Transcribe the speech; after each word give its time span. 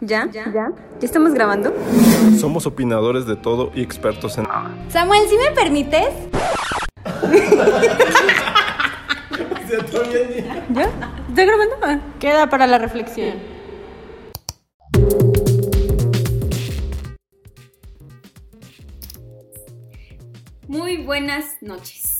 ¿Ya? 0.00 0.28
¿Ya? 0.32 0.50
¿Ya 0.52 0.72
estamos 1.00 1.32
grabando? 1.34 1.72
Somos 2.38 2.66
opinadores 2.66 3.26
de 3.26 3.36
todo 3.36 3.70
y 3.74 3.82
expertos 3.82 4.38
en 4.38 4.46
Samuel, 4.88 5.22
¿sí 5.28 5.36
me 5.36 5.54
permites? 5.54 6.08
¿Ya? 10.70 10.90
¿Estoy 11.28 11.46
grabando? 11.46 11.76
Ah. 11.82 11.98
Queda 12.20 12.48
para 12.48 12.66
la 12.66 12.78
reflexión. 12.78 13.34
Muy 20.68 21.04
buenas 21.04 21.56
noches. 21.60 22.13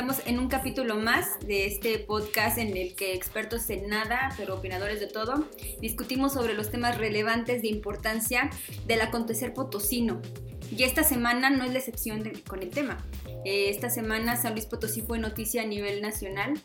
Estamos 0.00 0.26
en 0.26 0.38
un 0.38 0.48
capítulo 0.48 0.96
más 0.96 1.38
de 1.40 1.66
este 1.66 1.98
podcast 1.98 2.56
en 2.56 2.74
el 2.74 2.94
que 2.94 3.12
expertos 3.12 3.68
en 3.68 3.90
nada, 3.90 4.30
pero 4.38 4.54
opinadores 4.54 4.98
de 4.98 5.06
todo, 5.06 5.46
discutimos 5.82 6.32
sobre 6.32 6.54
los 6.54 6.70
temas 6.70 6.96
relevantes 6.96 7.60
de 7.60 7.68
importancia 7.68 8.48
del 8.86 9.02
acontecer 9.02 9.52
potosino. 9.52 10.22
Y 10.74 10.84
esta 10.84 11.04
semana 11.04 11.50
no 11.50 11.64
es 11.64 11.74
la 11.74 11.80
excepción 11.80 12.22
con 12.48 12.62
el 12.62 12.70
tema. 12.70 13.06
Eh, 13.44 13.68
esta 13.68 13.90
semana 13.90 14.36
San 14.36 14.52
Luis 14.52 14.64
Potosí 14.64 15.02
fue 15.02 15.18
noticia 15.18 15.60
a 15.60 15.66
nivel 15.66 16.00
nacional 16.00 16.58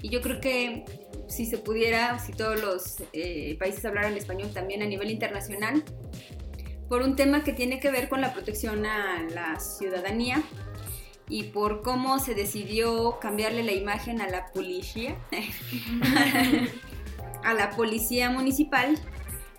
y 0.00 0.08
yo 0.08 0.22
creo 0.22 0.40
que 0.40 0.86
si 1.28 1.44
se 1.44 1.58
pudiera, 1.58 2.18
si 2.18 2.32
todos 2.32 2.58
los 2.58 2.96
eh, 3.12 3.54
países 3.58 3.84
hablaran 3.84 4.16
español 4.16 4.50
también 4.54 4.80
a 4.80 4.86
nivel 4.86 5.10
internacional, 5.10 5.84
por 6.88 7.02
un 7.02 7.16
tema 7.16 7.44
que 7.44 7.52
tiene 7.52 7.80
que 7.80 7.90
ver 7.90 8.08
con 8.08 8.22
la 8.22 8.32
protección 8.32 8.86
a 8.86 9.24
la 9.24 9.60
ciudadanía 9.60 10.42
y 11.28 11.44
por 11.44 11.82
cómo 11.82 12.18
se 12.18 12.34
decidió 12.34 13.18
cambiarle 13.20 13.62
la 13.62 13.72
imagen 13.72 14.20
a 14.20 14.28
la 14.28 14.46
policía, 14.52 15.16
a 17.44 17.54
la 17.54 17.70
policía 17.70 18.30
municipal, 18.30 18.98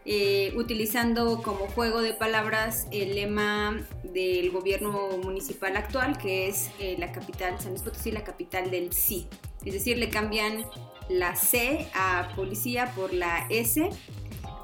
eh, 0.05 0.53
utilizando 0.55 1.41
como 1.43 1.67
juego 1.67 2.01
de 2.01 2.13
palabras 2.13 2.87
el 2.91 3.15
lema 3.15 3.79
del 4.03 4.49
gobierno 4.49 5.09
municipal 5.23 5.77
actual, 5.77 6.17
que 6.17 6.47
es 6.47 6.71
eh, 6.79 6.95
la 6.97 7.11
capital, 7.11 7.59
San 7.59 7.71
Luis 7.71 7.83
Potosí, 7.83 8.11
la 8.11 8.23
capital 8.23 8.71
del 8.71 8.91
sí. 8.91 9.27
Es 9.63 9.73
decir, 9.73 9.97
le 9.97 10.09
cambian 10.09 10.65
la 11.09 11.35
C 11.35 11.87
a 11.93 12.31
policía 12.35 12.93
por 12.95 13.13
la 13.13 13.45
S 13.49 13.89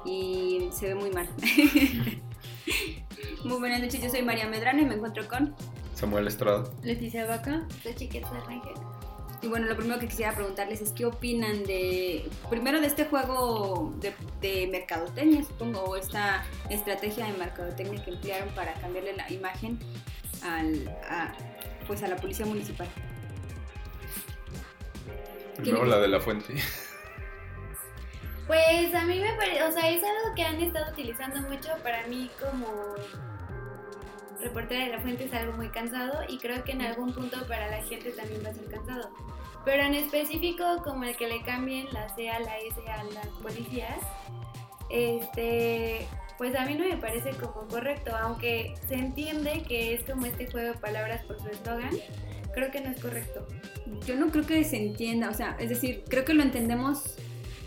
y 0.04 0.68
se 0.72 0.86
ve 0.86 0.94
muy 0.94 1.10
mal. 1.10 1.28
muy 3.44 3.58
buenas 3.58 3.80
noches, 3.80 4.02
yo 4.02 4.10
soy 4.10 4.22
María 4.22 4.48
Medrano 4.48 4.82
y 4.82 4.84
me 4.84 4.94
encuentro 4.94 5.28
con 5.28 5.54
Samuel 5.96 6.28
Estrada. 6.28 6.64
Leticia 6.82 7.24
Vaca. 7.24 7.62
Soy 7.82 7.94
Chiqueta 7.94 8.28
Rangel. 8.46 8.74
Y 9.40 9.48
bueno, 9.48 9.66
lo 9.66 9.76
primero 9.76 9.98
que 9.98 10.08
quisiera 10.08 10.34
preguntarles 10.34 10.82
es 10.82 10.92
qué 10.92 11.06
opinan 11.06 11.64
de, 11.64 12.28
primero 12.50 12.80
de 12.80 12.86
este 12.86 13.06
juego 13.06 13.94
de, 13.98 14.14
de 14.40 14.66
mercadotecnia, 14.66 15.42
supongo, 15.42 15.80
o 15.80 15.96
esta 15.96 16.44
estrategia 16.68 17.26
de 17.26 17.32
mercadotecnia 17.34 18.04
que 18.04 18.10
emplearon 18.10 18.48
para 18.50 18.74
cambiarle 18.74 19.14
la 19.14 19.30
imagen 19.32 19.78
al, 20.42 20.88
a, 21.08 21.34
pues 21.86 22.02
a 22.02 22.08
la 22.08 22.16
policía 22.16 22.44
municipal. 22.44 22.88
Primero 25.56 25.86
la 25.86 25.98
de 25.98 26.08
la 26.08 26.20
fuente. 26.20 26.54
Pues 28.46 28.94
a 28.94 29.04
mí 29.04 29.18
me 29.20 29.32
parece, 29.34 29.62
o 29.64 29.72
sea, 29.72 29.90
es 29.90 30.02
algo 30.02 30.34
que 30.34 30.42
han 30.42 30.60
estado 30.60 30.92
utilizando 30.92 31.40
mucho 31.48 31.68
para 31.82 32.06
mí 32.06 32.30
como 32.38 32.94
reportera 34.46 34.84
de 34.86 34.92
la 34.92 35.00
fuente 35.00 35.24
es 35.24 35.32
algo 35.34 35.52
muy 35.52 35.68
cansado 35.70 36.20
y 36.28 36.38
creo 36.38 36.62
que 36.64 36.72
en 36.72 36.82
algún 36.82 37.12
punto 37.12 37.46
para 37.46 37.68
la 37.70 37.82
gente 37.82 38.10
también 38.10 38.42
va 38.44 38.50
a 38.50 38.54
ser 38.54 38.64
cansado. 38.66 39.10
Pero 39.64 39.82
en 39.82 39.94
específico, 39.94 40.64
como 40.84 41.04
el 41.04 41.16
que 41.16 41.26
le 41.28 41.42
cambien 41.42 41.86
la 41.92 42.08
C 42.14 42.30
a 42.30 42.38
la 42.40 42.56
S 42.58 42.80
a 42.88 43.02
las 43.04 43.26
policías, 43.42 43.98
este, 44.90 46.06
pues 46.38 46.54
a 46.54 46.64
mí 46.66 46.74
no 46.74 46.84
me 46.88 46.96
parece 46.96 47.30
como 47.30 47.66
correcto, 47.68 48.14
aunque 48.16 48.74
se 48.88 48.94
entiende 48.94 49.62
que 49.66 49.94
es 49.94 50.04
como 50.04 50.26
este 50.26 50.46
juego 50.50 50.72
de 50.74 50.78
palabras 50.78 51.22
por 51.24 51.40
su 51.40 51.48
eslogan, 51.48 51.90
creo 52.54 52.70
que 52.70 52.80
no 52.80 52.90
es 52.90 53.00
correcto. 53.00 53.46
Yo 54.06 54.14
no 54.16 54.28
creo 54.30 54.46
que 54.46 54.62
se 54.64 54.76
entienda, 54.76 55.30
o 55.30 55.34
sea, 55.34 55.56
es 55.58 55.68
decir, 55.68 56.04
creo 56.08 56.24
que 56.24 56.34
lo 56.34 56.42
entendemos. 56.42 57.16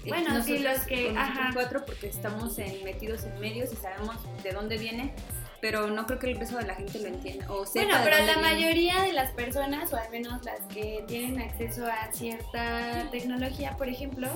eh, 0.06 0.08
Bueno, 0.08 0.42
sí, 0.42 0.60
los 0.60 0.80
que- 0.86 1.14
ajá. 1.18 1.50
cuatro 1.54 1.84
porque 1.86 2.08
estamos 2.08 2.58
en- 2.60 2.82
metidos 2.86 3.26
en 3.26 3.38
medios 3.42 3.74
y 3.74 3.76
sabemos 3.76 4.16
de 4.44 4.52
dónde 4.54 4.78
viene, 4.78 5.14
pero 5.62 5.88
no 5.88 6.06
creo 6.06 6.20
que 6.20 6.32
el 6.32 6.40
resto 6.40 6.58
de 6.58 6.66
la 6.66 6.76
gente 6.76 7.00
lo 7.00 7.08
entienda 7.08 7.52
o 7.52 7.66
sepa 7.66 7.86
Bueno, 7.86 8.02
pero 8.04 8.18
la 8.18 8.34
viene. 8.36 8.42
mayoría 8.42 9.02
de 9.04 9.14
las 9.14 9.32
personas, 9.32 9.92
o 9.94 9.98
al 9.98 10.10
menos 10.10 10.44
las 10.44 10.62
que 10.74 11.04
tienen 11.08 11.40
acceso 11.42 11.86
a 11.86 12.12
cierta 12.12 13.08
tecnología, 13.12 13.76
por 13.78 13.88
ejemplo, 13.90 14.28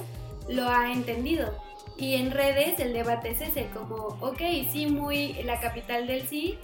lo 0.50 0.68
ha 0.70 0.92
entendido. 0.92 1.58
Y 1.98 2.16
en 2.16 2.32
redes 2.32 2.80
el 2.80 2.94
debate 2.94 3.30
es 3.32 3.42
ese, 3.42 3.68
como, 3.68 3.96
ok, 4.20 4.42
sí, 4.72 4.88
muy 4.88 5.34
la 5.44 5.60
capital 5.60 6.08
del 6.08 6.28
sí, 6.28 6.58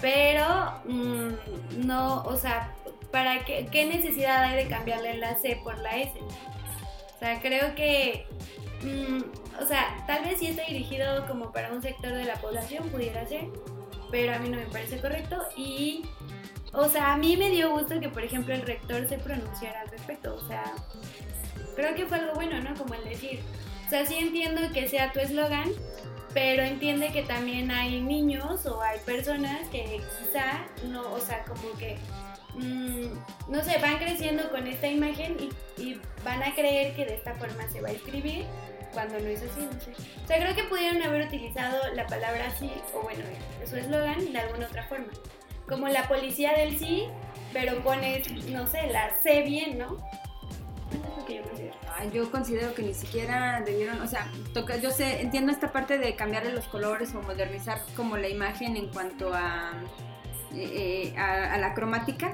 pero 0.00 0.44
mm, 0.84 1.86
no, 1.86 2.22
o 2.24 2.36
sea, 2.36 2.74
¿para 3.10 3.44
qué, 3.44 3.66
qué 3.70 3.86
necesidad 3.86 4.42
hay 4.44 4.64
de 4.64 4.68
cambiarle 4.68 5.16
la 5.16 5.36
C 5.38 5.58
por 5.62 5.78
la 5.78 5.96
S? 5.98 6.12
O 6.18 7.18
sea, 7.18 7.40
creo 7.40 7.74
que, 7.74 8.26
mm, 8.82 9.22
o 9.62 9.66
sea, 9.66 10.04
tal 10.06 10.24
vez 10.24 10.38
sí 10.38 10.48
está 10.48 10.64
dirigido 10.64 11.26
como 11.26 11.52
para 11.52 11.72
un 11.72 11.80
sector 11.80 12.12
de 12.12 12.24
la 12.24 12.34
población, 12.34 12.88
pudiera 12.90 13.24
ser, 13.26 13.46
pero 14.10 14.34
a 14.34 14.38
mí 14.38 14.48
no 14.48 14.56
me 14.58 14.66
parece 14.66 15.00
correcto 15.00 15.42
y, 15.56 16.04
o 16.72 16.88
sea, 16.88 17.12
a 17.12 17.16
mí 17.16 17.36
me 17.36 17.50
dio 17.50 17.70
gusto 17.70 17.98
que, 18.00 18.08
por 18.08 18.24
ejemplo, 18.24 18.54
el 18.54 18.62
rector 18.62 19.06
se 19.08 19.18
pronunciara 19.18 19.82
al 19.82 19.88
respecto, 19.88 20.34
o 20.34 20.46
sea, 20.46 20.72
creo 21.74 21.94
que 21.94 22.06
fue 22.06 22.18
algo 22.18 22.34
bueno, 22.34 22.60
¿no? 22.60 22.74
Como 22.74 22.94
el 22.94 23.04
decir, 23.04 23.40
o 23.86 23.88
sea, 23.88 24.04
sí 24.06 24.16
entiendo 24.16 24.60
que 24.72 24.88
sea 24.88 25.12
tu 25.12 25.20
eslogan, 25.20 25.70
pero 26.34 26.62
entiende 26.62 27.12
que 27.12 27.22
también 27.22 27.70
hay 27.70 28.00
niños 28.00 28.66
o 28.66 28.82
hay 28.82 28.98
personas 29.00 29.68
que 29.68 30.00
quizá 30.18 30.66
no, 30.88 31.12
o 31.12 31.20
sea, 31.20 31.44
como 31.44 31.72
que, 31.78 31.96
mm, 32.54 33.50
no 33.50 33.64
sé, 33.64 33.78
van 33.78 33.98
creciendo 33.98 34.50
con 34.50 34.66
esta 34.66 34.88
imagen 34.88 35.36
y, 35.40 35.82
y 35.82 36.00
van 36.24 36.42
a 36.42 36.54
creer 36.54 36.94
que 36.94 37.06
de 37.06 37.14
esta 37.14 37.34
forma 37.34 37.68
se 37.68 37.80
va 37.80 37.88
a 37.88 37.92
escribir 37.92 38.44
cuando 38.96 39.20
no 39.20 39.28
es 39.28 39.42
así, 39.42 39.60
no 39.60 39.78
sé. 39.78 39.92
O 40.24 40.26
sea, 40.26 40.38
creo 40.38 40.54
que 40.54 40.64
pudieron 40.64 41.02
haber 41.02 41.26
utilizado 41.26 41.76
la 41.92 42.06
palabra 42.06 42.50
sí, 42.58 42.72
o 42.94 43.02
bueno, 43.02 43.22
su 43.68 43.76
eslogan 43.76 44.32
de 44.32 44.38
alguna 44.38 44.66
otra 44.66 44.84
forma. 44.84 45.12
Como 45.68 45.86
la 45.88 46.08
policía 46.08 46.54
del 46.54 46.78
sí, 46.78 47.04
pero 47.52 47.82
pones, 47.82 48.26
no 48.46 48.66
sé, 48.66 48.86
la 48.86 49.10
C 49.22 49.42
bien, 49.42 49.76
¿no? 49.76 49.98
Yo 51.28 51.42
considero. 51.42 51.74
Yo 52.14 52.30
considero 52.30 52.74
que 52.74 52.82
ni 52.82 52.94
siquiera 52.94 53.60
debieron, 53.66 54.00
o 54.00 54.06
sea, 54.06 54.30
toca, 54.54 54.76
yo 54.76 54.90
sé, 54.90 55.20
entiendo 55.20 55.52
esta 55.52 55.72
parte 55.72 55.98
de 55.98 56.16
cambiarle 56.16 56.54
los 56.54 56.66
colores 56.66 57.14
o 57.14 57.20
modernizar 57.20 57.82
como 57.96 58.16
la 58.16 58.28
imagen 58.28 58.78
en 58.78 58.88
cuanto 58.88 59.34
a, 59.34 59.72
eh, 60.54 61.12
eh, 61.14 61.18
a 61.18 61.58
la 61.58 61.74
cromática 61.74 62.32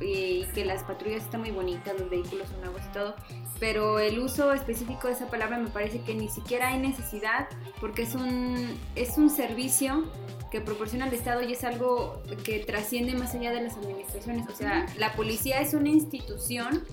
y 0.00 0.44
que 0.54 0.64
las 0.64 0.82
patrullas 0.82 1.22
están 1.22 1.40
muy 1.40 1.50
bonitas, 1.50 1.98
los 1.98 2.10
vehículos 2.10 2.48
son 2.48 2.60
nuevos 2.60 2.80
y 2.88 2.92
todo, 2.92 3.14
pero 3.58 3.98
el 3.98 4.18
uso 4.18 4.52
específico 4.52 5.08
de 5.08 5.14
esa 5.14 5.28
palabra 5.28 5.58
me 5.58 5.68
parece 5.68 6.00
que 6.00 6.14
ni 6.14 6.28
siquiera 6.28 6.68
hay 6.68 6.78
necesidad 6.78 7.48
porque 7.80 8.02
es 8.02 8.14
un, 8.14 8.78
es 8.94 9.16
un 9.18 9.30
servicio 9.30 10.04
que 10.50 10.60
proporciona 10.60 11.06
el 11.06 11.14
Estado 11.14 11.42
y 11.42 11.52
es 11.52 11.64
algo 11.64 12.22
que 12.44 12.60
trasciende 12.60 13.14
más 13.14 13.34
allá 13.34 13.52
de 13.52 13.62
las 13.62 13.76
administraciones, 13.76 14.48
o 14.48 14.54
sea, 14.54 14.86
la 14.96 15.12
policía 15.14 15.60
es 15.60 15.74
una 15.74 15.88
institución 15.88 16.84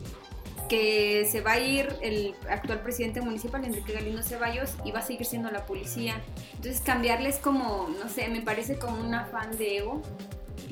que 0.69 1.27
se 1.29 1.41
va 1.41 1.51
a 1.51 1.59
ir 1.59 1.87
el 2.01 2.33
actual 2.49 2.81
presidente 2.81 3.21
municipal, 3.21 3.63
Enrique 3.63 3.93
Galindo 3.93 4.23
Ceballos, 4.23 4.71
y 4.83 4.91
va 4.91 4.99
a 4.99 5.01
seguir 5.03 5.25
siendo 5.25 5.51
la 5.51 5.65
policía. 5.65 6.21
Entonces 6.55 6.81
cambiarles 6.81 7.37
como, 7.37 7.89
no 8.01 8.09
sé, 8.09 8.27
me 8.29 8.41
parece 8.41 8.79
como 8.79 8.99
un 8.99 9.13
afán 9.13 9.55
de 9.57 9.77
ego, 9.77 10.01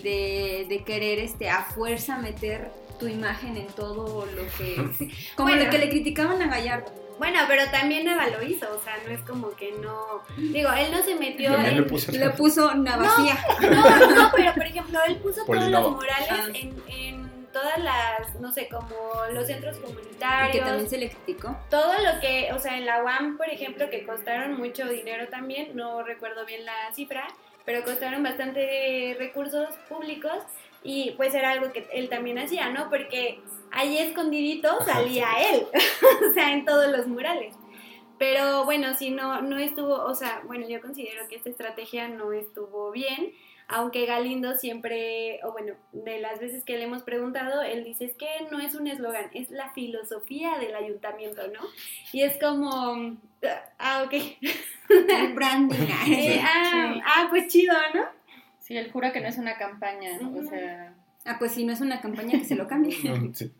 de, 0.03 0.65
de 0.69 0.83
querer 0.83 1.19
este, 1.19 1.49
a 1.49 1.63
fuerza 1.63 2.17
meter 2.17 2.71
tu 2.99 3.07
imagen 3.07 3.57
en 3.57 3.67
todo 3.67 4.25
lo 4.25 4.43
que... 4.57 4.75
Como 5.35 5.49
Bueno. 5.49 5.65
lo 5.65 5.69
que 5.71 5.77
le 5.79 5.89
criticaban 5.89 6.41
a 6.41 6.47
Gallardo. 6.47 6.91
Bueno, 7.17 7.39
pero 7.47 7.69
también 7.69 8.05
Nava 8.05 8.27
lo 8.29 8.41
hizo, 8.41 8.65
o 8.75 8.81
sea, 8.83 8.95
no 9.05 9.11
es 9.13 9.21
como 9.21 9.51
que 9.51 9.71
no... 9.73 10.21
Digo, 10.37 10.71
él 10.71 10.91
no 10.91 11.03
se 11.03 11.13
metió 11.15 11.51
También 11.51 11.75
en... 11.75 11.81
le 11.83 11.87
puso 11.89 12.11
Le 12.11 12.29
puso 12.31 12.73
navajía. 12.75 13.37
No, 13.61 14.15
no, 14.15 14.31
pero 14.35 14.53
por 14.55 14.63
ejemplo, 14.65 14.99
él 15.07 15.17
puso 15.17 15.35
todos 15.45 15.45
Polinova. 15.47 15.83
los 15.83 15.91
murales 15.97 16.29
Ah. 16.31 16.47
en, 16.55 16.81
en 16.87 17.47
todas 17.53 17.77
las, 17.79 18.39
no 18.39 18.51
sé, 18.51 18.67
como 18.69 18.95
los 19.33 19.45
centros 19.45 19.77
Y 19.77 19.81
comunitarios. 19.81 20.51
que 20.51 20.59
también 20.61 20.89
se 20.89 20.97
le 20.97 21.09
criticó. 21.11 21.55
Todo 21.69 21.93
lo 21.93 22.19
que, 22.21 22.49
o 22.53 22.59
sea, 22.59 22.77
en 22.77 22.85
la 22.87 23.03
UAM, 23.03 23.37
por 23.37 23.49
ejemplo, 23.49 23.89
que 23.91 24.03
costaron 24.05 24.57
mucho 24.57 24.87
dinero 24.87 25.27
también, 25.27 25.75
no 25.75 26.01
recuerdo 26.01 26.45
bien 26.45 26.65
la 26.65 26.91
cifra, 26.95 27.27
pero 27.71 27.85
costaron 27.85 28.21
bastante 28.21 29.15
recursos 29.17 29.69
públicos 29.87 30.33
y 30.83 31.11
pues 31.11 31.33
era 31.33 31.51
algo 31.51 31.71
que 31.71 31.87
él 31.93 32.09
también 32.09 32.37
hacía, 32.37 32.69
¿no? 32.69 32.89
Porque 32.89 33.39
ahí 33.71 33.97
escondidito 33.97 34.83
salía 34.83 35.27
él, 35.53 35.67
o 36.29 36.33
sea, 36.33 36.51
en 36.51 36.65
todos 36.65 36.91
los 36.91 37.07
murales. 37.07 37.55
Pero 38.17 38.65
bueno, 38.65 38.93
si 38.93 39.09
no, 39.09 39.41
no 39.41 39.57
estuvo, 39.57 40.03
o 40.03 40.13
sea, 40.13 40.41
bueno, 40.45 40.67
yo 40.67 40.81
considero 40.81 41.29
que 41.29 41.37
esta 41.37 41.49
estrategia 41.49 42.09
no 42.09 42.33
estuvo 42.33 42.91
bien. 42.91 43.31
Aunque 43.71 44.05
Galindo 44.05 44.55
siempre, 44.55 45.39
o 45.43 45.51
bueno, 45.51 45.73
de 45.93 46.19
las 46.19 46.39
veces 46.39 46.63
que 46.63 46.77
le 46.77 46.83
hemos 46.83 47.03
preguntado, 47.03 47.61
él 47.61 47.83
dice 47.83 48.05
es 48.05 48.15
que 48.15 48.27
no 48.51 48.59
es 48.59 48.75
un 48.75 48.87
eslogan, 48.87 49.29
es 49.33 49.49
la 49.49 49.71
filosofía 49.73 50.57
del 50.59 50.75
ayuntamiento, 50.75 51.41
¿no? 51.47 51.61
Y 52.11 52.21
es 52.23 52.37
como, 52.37 53.17
ah, 53.79 54.03
ok. 54.05 54.13
El 54.89 55.33
branding. 55.33 55.77
Eh, 56.07 56.41
ah, 56.43 56.95
ah, 57.05 57.27
pues 57.29 57.47
chido, 57.47 57.73
¿no? 57.93 58.03
Sí, 58.59 58.75
él 58.77 58.91
jura 58.91 59.13
que 59.13 59.21
no 59.21 59.27
es 59.27 59.37
una 59.37 59.57
campaña, 59.57 60.19
o 60.19 60.43
sea... 60.43 60.93
Ah, 61.25 61.37
pues 61.37 61.51
si 61.51 61.63
no 61.63 61.73
es 61.73 61.81
una 61.81 62.01
campaña, 62.01 62.39
que 62.39 62.45
se 62.45 62.55
lo 62.55 62.67
cambie. 62.67 62.95
sí. 63.33 63.51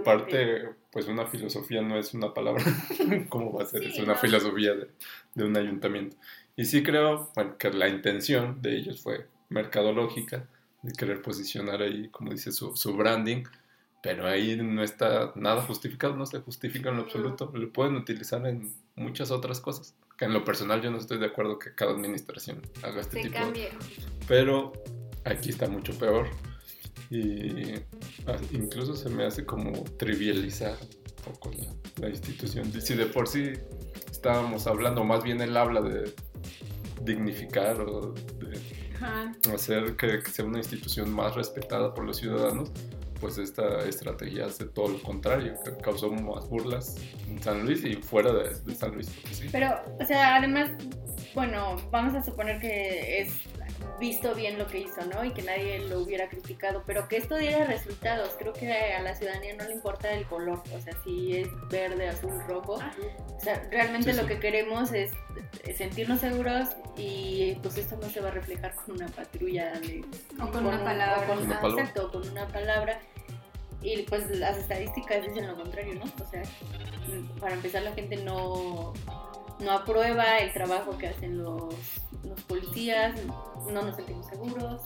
Aparte, 0.00 0.68
pues 0.90 1.08
una 1.08 1.26
filosofía 1.26 1.80
no 1.82 1.98
es 1.98 2.14
una 2.14 2.32
palabra. 2.32 2.64
¿Cómo 3.28 3.52
va 3.52 3.62
a 3.62 3.66
ser? 3.66 3.84
es 3.84 3.98
una 3.98 4.14
filosofía 4.14 4.74
de, 4.74 4.88
de, 5.34 5.44
un 5.44 5.56
ayuntamiento. 5.56 6.16
Y 6.56 6.64
sí 6.64 6.82
creo, 6.82 7.30
bueno, 7.34 7.56
que 7.58 7.70
la 7.70 7.88
intención 7.88 8.62
de 8.62 8.76
ellos 8.76 9.02
fue 9.02 9.26
mercadológica, 9.48 10.48
de 10.82 10.92
querer 10.92 11.22
posicionar 11.22 11.82
ahí, 11.82 12.08
como 12.08 12.32
dice, 12.32 12.52
su, 12.52 12.76
su 12.76 12.96
branding, 12.96 13.44
pero 14.02 14.26
ahí 14.26 14.56
no 14.56 14.82
está 14.82 15.32
nada 15.34 15.62
justificado, 15.62 16.16
no 16.16 16.26
se 16.26 16.40
justifica 16.40 16.90
en 16.90 16.96
lo 16.96 17.02
absoluto. 17.02 17.50
Lo 17.52 17.72
pueden 17.72 17.96
utilizar 17.96 18.46
en 18.46 18.72
muchas 18.94 19.30
otras 19.30 19.60
cosas. 19.60 19.94
Que 20.16 20.26
en 20.26 20.32
lo 20.32 20.44
personal 20.44 20.80
yo 20.80 20.90
no 20.90 20.98
estoy 20.98 21.18
de 21.18 21.26
acuerdo 21.26 21.58
que 21.58 21.74
cada 21.74 21.92
administración 21.92 22.62
haga 22.82 23.00
este 23.00 23.20
tipo 23.20 23.38
de... 23.50 23.70
Pero 24.28 24.72
aquí 25.24 25.50
está 25.50 25.68
mucho 25.68 25.92
peor 25.98 26.28
y 27.10 27.74
ah, 28.26 28.36
incluso 28.52 28.96
se 28.96 29.08
me 29.08 29.24
hace 29.24 29.44
como 29.44 29.72
trivializar 29.98 30.76
un 30.80 31.32
poco 31.32 31.50
la, 32.00 32.08
institución. 32.08 32.72
Si 32.80 32.94
de 32.94 33.06
por 33.06 33.28
sí 33.28 33.52
estábamos 34.10 34.66
hablando, 34.66 35.04
más 35.04 35.22
bien 35.22 35.40
él 35.40 35.56
habla 35.56 35.80
de 35.82 36.14
dignificar 37.06 37.80
o 37.80 38.12
de 38.12 39.54
hacer 39.54 39.96
que, 39.96 40.20
sea 40.30 40.44
una 40.44 40.58
institución 40.58 41.10
más 41.12 41.34
respetada 41.34 41.94
por 41.94 42.04
los 42.04 42.18
ciudadanos, 42.18 42.70
pues 43.20 43.38
esta 43.38 43.80
estrategia 43.88 44.46
hace 44.46 44.66
todo 44.66 44.88
lo 44.88 45.02
contrario, 45.02 45.54
que 45.64 45.76
causó 45.82 46.10
más 46.10 46.48
burlas 46.48 46.96
en 47.28 47.42
San 47.42 47.64
Luis 47.64 47.84
y 47.84 47.94
fuera 47.94 48.32
de, 48.32 48.74
San 48.74 48.92
Luis. 48.92 49.10
Pero, 49.52 49.80
o 49.98 50.04
sea, 50.04 50.36
además, 50.36 50.70
bueno, 51.34 51.76
vamos 51.90 52.14
a 52.14 52.22
suponer 52.22 52.60
que 52.60 53.22
es 53.22 53.32
visto 53.98 54.34
bien 54.34 54.58
lo 54.58 54.66
que 54.66 54.80
hizo, 54.80 55.04
¿no? 55.06 55.24
Y 55.24 55.32
que 55.32 55.42
nadie 55.42 55.78
lo 55.80 56.00
hubiera 56.00 56.28
criticado, 56.28 56.82
pero 56.86 57.08
que 57.08 57.16
esto 57.16 57.36
diera 57.36 57.64
resultados. 57.64 58.34
Creo 58.38 58.52
que 58.52 58.72
a 58.72 59.02
la 59.02 59.14
ciudadanía 59.14 59.54
no 59.54 59.64
le 59.64 59.72
importa 59.72 60.12
el 60.12 60.26
color, 60.26 60.62
o 60.74 60.80
sea, 60.80 60.94
si 61.04 61.36
es 61.36 61.48
verde, 61.70 62.08
azul, 62.08 62.32
rojo. 62.46 62.74
O 62.74 63.40
sea, 63.40 63.66
realmente 63.70 64.12
lo 64.12 64.26
que 64.26 64.38
queremos 64.38 64.92
es 64.92 65.12
sentirnos 65.76 66.20
seguros 66.20 66.70
y 66.96 67.54
pues 67.62 67.76
esto 67.78 67.96
no 67.96 68.08
se 68.08 68.20
va 68.20 68.28
a 68.28 68.32
reflejar 68.32 68.74
con 68.74 68.96
una 68.96 69.08
patrulla 69.08 69.72
de, 69.80 70.04
o 70.40 70.50
con, 70.50 70.66
una 70.66 70.82
palabra. 70.82 71.22
O 71.22 71.26
con, 71.26 71.44
una, 71.44 71.60
exacto, 71.60 72.10
con 72.10 72.28
una 72.28 72.46
palabra. 72.48 73.00
Y 73.82 74.02
pues 74.02 74.28
las 74.30 74.56
estadísticas 74.58 75.24
dicen 75.26 75.46
lo 75.46 75.56
contrario, 75.56 75.94
¿no? 75.94 76.04
O 76.22 76.26
sea, 76.28 76.42
para 77.40 77.54
empezar 77.54 77.82
la 77.82 77.92
gente 77.92 78.16
no 78.16 78.92
no 79.60 79.72
aprueba 79.72 80.38
el 80.38 80.52
trabajo 80.52 80.98
que 80.98 81.08
hacen 81.08 81.38
los, 81.38 81.74
los 82.24 82.40
policías, 82.42 83.18
no 83.70 83.82
nos 83.82 83.96
sentimos 83.96 84.26
seguros. 84.26 84.82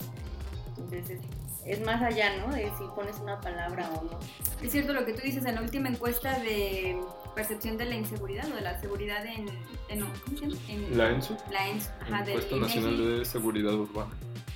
Entonces 0.69 1.21
es, 1.65 1.81
más 1.83 2.03
allá, 2.03 2.37
¿no? 2.39 2.55
De 2.55 2.71
si 2.79 2.85
pones 2.95 3.19
una 3.19 3.41
palabra 3.41 3.91
o 3.91 4.05
no. 4.05 4.19
Es 4.63 4.73
cierto 4.73 4.93
lo 4.93 5.05
que 5.05 5.13
tú 5.13 5.21
dices 5.23 5.45
en 5.45 5.57
la 5.57 5.63
última 5.63 5.89
encuesta 5.89 6.39
de 6.39 6.99
percepción 7.35 7.77
de 7.77 7.85
la 7.87 7.97
inseguridad 7.97 8.51
o 8.51 8.55
de 8.55 8.63
la 8.63 8.81
seguridad 8.81 9.25
en, 9.27 9.47
¿cómo 10.25 10.39
se 10.39 10.47
llama? 10.47 10.57
la 10.93 11.11
ENSO. 11.11 11.37
La 11.51 11.69
ENSO, 11.69 11.91
ajá, 12.01 12.25
Encuesta 12.27 12.57
Nacional 12.57 13.19
de 13.19 13.25
Seguridad 13.25 13.75
Urbana. 13.75 14.11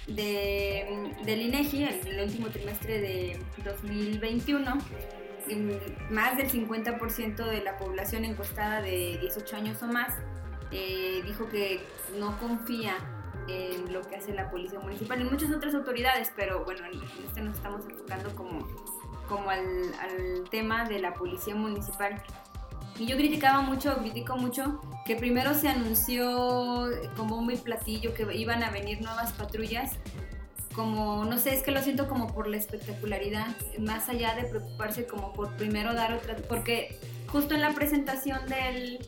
De, 0.07 1.13
del 1.25 1.41
INEGI, 1.43 1.85
el, 1.85 2.07
el 2.07 2.25
último 2.25 2.49
trimestre 2.49 3.01
de 3.01 3.41
2021 3.65 4.79
más 6.11 6.37
del 6.37 6.51
50% 6.51 7.37
de 7.37 7.63
la 7.63 7.77
población 7.77 8.25
encuestada 8.25 8.83
de 8.83 9.19
18 9.21 9.57
años 9.57 9.83
o 9.83 9.87
más 9.87 10.15
eh, 10.71 11.23
dijo 11.25 11.49
que 11.49 11.81
no 12.19 12.39
confía 12.39 12.97
en 13.49 13.93
lo 13.93 14.03
que 14.03 14.17
hace 14.17 14.33
la 14.33 14.51
policía 14.51 14.81
municipal 14.81 15.21
y 15.21 15.25
muchas 15.25 15.53
otras 15.53 15.75
autoridades, 15.75 16.33
pero 16.35 16.65
bueno, 16.65 16.87
en 16.87 17.03
este 17.27 17.43
nos 17.43 17.57
estamos 17.57 17.85
enfocando 17.89 18.35
como, 18.35 18.67
como 19.29 19.51
al, 19.51 19.61
al 20.01 20.49
tema 20.51 20.85
de 20.85 20.99
la 20.99 21.15
policía 21.15 21.55
municipal. 21.55 22.23
Y 22.99 23.07
yo 23.07 23.17
criticaba 23.17 23.61
mucho, 23.61 23.97
critico 23.99 24.37
mucho, 24.37 24.81
que 25.05 25.17
primero 25.17 25.53
se 25.55 25.69
anunció 25.69 26.89
como 27.17 27.43
muy 27.43 27.57
platillo 27.57 28.15
que 28.15 28.27
iban 28.35 28.63
a 28.63 28.71
venir 28.71 29.03
nuevas 29.03 29.33
patrullas 29.33 29.99
como, 30.75 31.25
no 31.25 31.39
sé, 31.39 31.55
es 31.55 31.63
que 31.63 31.71
lo 31.71 31.83
siento 31.83 32.09
como 32.09 32.29
por 32.29 32.49
la 32.49 32.57
espectacularidad, 32.57 33.49
más 33.79 34.09
allá 34.09 34.35
de 34.35 34.45
preocuparse 34.45 35.07
como 35.07 35.33
por 35.33 35.57
primero 35.57 35.95
dar 35.95 36.13
otra, 36.13 36.37
porque 36.49 36.99
justo 37.29 37.55
en 37.55 37.61
la 37.61 37.73
presentación 37.73 38.41
del, 38.47 38.99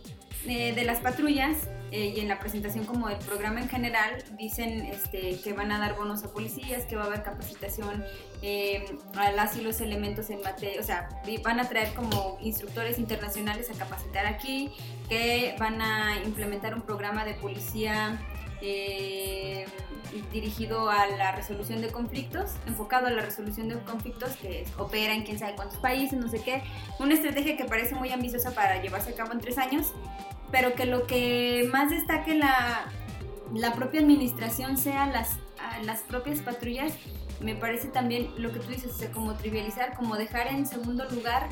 eh, 0.46 0.74
de 0.74 0.84
las 0.84 1.00
patrullas 1.00 1.68
eh, 1.92 2.14
y 2.16 2.20
en 2.20 2.28
la 2.28 2.38
presentación 2.38 2.84
como 2.84 3.08
del 3.08 3.18
programa 3.18 3.60
en 3.60 3.68
general, 3.68 4.22
dicen 4.38 4.86
este, 4.86 5.40
que 5.40 5.52
van 5.52 5.70
a 5.72 5.78
dar 5.78 5.96
bonos 5.96 6.24
a 6.24 6.32
policías, 6.32 6.84
que 6.84 6.96
va 6.96 7.04
a 7.04 7.06
haber 7.06 7.22
capacitación 7.22 8.04
eh, 8.42 8.84
a 9.16 9.30
las 9.32 9.56
y 9.56 9.60
los 9.60 9.80
elementos 9.80 10.30
en 10.30 10.42
materia, 10.42 10.80
o 10.80 10.84
sea, 10.84 11.08
van 11.44 11.60
a 11.60 11.68
traer 11.68 11.94
como 11.94 12.38
instructores 12.40 12.98
internacionales 12.98 13.70
a 13.70 13.74
capacitar 13.74 14.26
aquí, 14.26 14.72
que 15.08 15.54
van 15.58 15.80
a 15.80 16.16
implementar 16.24 16.74
un 16.74 16.82
programa 16.82 17.24
de 17.24 17.34
policía 17.34 18.18
eh, 18.62 19.66
dirigido 20.32 20.90
a 20.90 21.06
la 21.06 21.32
resolución 21.32 21.80
de 21.80 21.88
conflictos, 21.88 22.52
enfocado 22.66 23.06
a 23.06 23.10
la 23.10 23.22
resolución 23.22 23.68
de 23.68 23.78
conflictos 23.80 24.36
que 24.36 24.66
opera 24.78 25.14
en 25.14 25.24
quién 25.24 25.38
sabe 25.38 25.54
cuántos 25.54 25.78
países, 25.78 26.18
no 26.18 26.28
sé 26.28 26.42
qué. 26.42 26.62
Una 26.98 27.14
estrategia 27.14 27.56
que 27.56 27.64
parece 27.64 27.94
muy 27.94 28.10
ambiciosa 28.10 28.52
para 28.52 28.80
llevarse 28.82 29.10
a 29.10 29.14
cabo 29.14 29.32
en 29.32 29.40
tres 29.40 29.58
años, 29.58 29.92
pero 30.50 30.74
que 30.74 30.86
lo 30.86 31.06
que 31.06 31.68
más 31.72 31.90
destaque 31.90 32.34
la, 32.34 32.86
la 33.54 33.72
propia 33.74 34.00
administración 34.00 34.76
sea 34.76 35.06
las, 35.06 35.36
las 35.84 36.00
propias 36.02 36.40
patrullas, 36.40 36.92
me 37.40 37.54
parece 37.54 37.88
también 37.88 38.30
lo 38.38 38.52
que 38.52 38.60
tú 38.60 38.68
dices, 38.68 38.92
o 38.94 38.98
sea, 38.98 39.10
como 39.12 39.34
trivializar, 39.34 39.94
como 39.94 40.16
dejar 40.16 40.48
en 40.48 40.66
segundo 40.66 41.04
lugar 41.10 41.48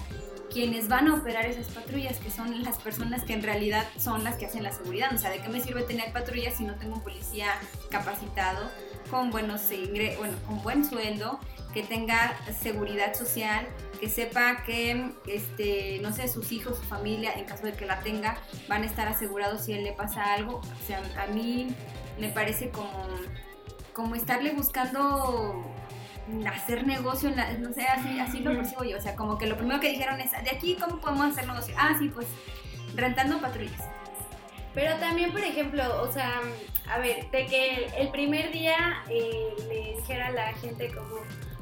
quienes 0.52 0.88
van 0.88 1.08
a 1.08 1.14
operar 1.14 1.46
esas 1.46 1.72
patrullas, 1.72 2.18
que 2.18 2.30
son 2.30 2.62
las 2.62 2.78
personas 2.78 3.24
que 3.24 3.32
en 3.32 3.42
realidad 3.42 3.86
son 3.98 4.24
las 4.24 4.36
que 4.36 4.46
hacen 4.46 4.62
la 4.62 4.72
seguridad. 4.72 5.12
O 5.14 5.18
sea, 5.18 5.30
¿de 5.30 5.40
qué 5.40 5.48
me 5.48 5.60
sirve 5.60 5.82
tener 5.82 6.12
patrullas 6.12 6.54
si 6.56 6.64
no 6.64 6.74
tengo 6.76 6.94
un 6.94 7.02
policía 7.02 7.48
capacitado, 7.90 8.70
con 9.10 9.30
buenos 9.30 9.62
bueno, 10.18 10.36
con 10.46 10.62
buen 10.62 10.84
sueldo, 10.84 11.38
que 11.72 11.82
tenga 11.82 12.36
seguridad 12.60 13.14
social, 13.14 13.66
que 14.00 14.08
sepa 14.08 14.62
que, 14.64 15.12
este, 15.26 15.98
no 16.02 16.12
sé, 16.12 16.28
sus 16.28 16.52
hijos, 16.52 16.78
su 16.78 16.84
familia, 16.84 17.32
en 17.34 17.44
caso 17.44 17.66
de 17.66 17.72
que 17.72 17.84
la 17.86 18.00
tenga, 18.00 18.38
van 18.68 18.82
a 18.82 18.86
estar 18.86 19.08
asegurados 19.08 19.64
si 19.64 19.72
él 19.72 19.84
le 19.84 19.92
pasa 19.92 20.34
algo? 20.34 20.58
O 20.58 20.86
sea, 20.86 21.02
a 21.20 21.26
mí 21.26 21.74
me 22.18 22.28
parece 22.28 22.70
como, 22.70 23.08
como 23.92 24.14
estarle 24.14 24.52
buscando 24.52 25.64
hacer 26.46 26.86
negocio, 26.86 27.30
no 27.58 27.72
sé, 27.72 27.84
así, 27.86 28.18
así 28.20 28.40
lo 28.40 28.54
percibo 28.54 28.84
yo. 28.84 28.96
O 28.96 29.00
sea, 29.00 29.14
como 29.14 29.38
que 29.38 29.46
lo 29.46 29.56
primero 29.56 29.80
que 29.80 29.90
dijeron 29.90 30.20
es, 30.20 30.32
de 30.32 30.50
aquí, 30.50 30.76
¿cómo 30.76 30.98
podemos 30.98 31.32
hacer 31.32 31.46
negocio? 31.46 31.74
Ah, 31.78 31.94
sí, 31.98 32.08
pues 32.08 32.26
rentando 32.94 33.40
patrullas. 33.40 33.82
Pero 34.74 34.96
también, 34.96 35.30
por 35.30 35.40
ejemplo, 35.40 36.02
o 36.02 36.12
sea, 36.12 36.40
a 36.90 36.98
ver, 36.98 37.30
de 37.30 37.46
que 37.46 37.86
el 37.96 38.08
primer 38.08 38.50
día 38.50 39.02
eh, 39.08 39.54
le 39.68 39.96
dijera 39.96 40.28
a 40.28 40.32
la 40.32 40.52
gente 40.54 40.92
como, 40.92 41.18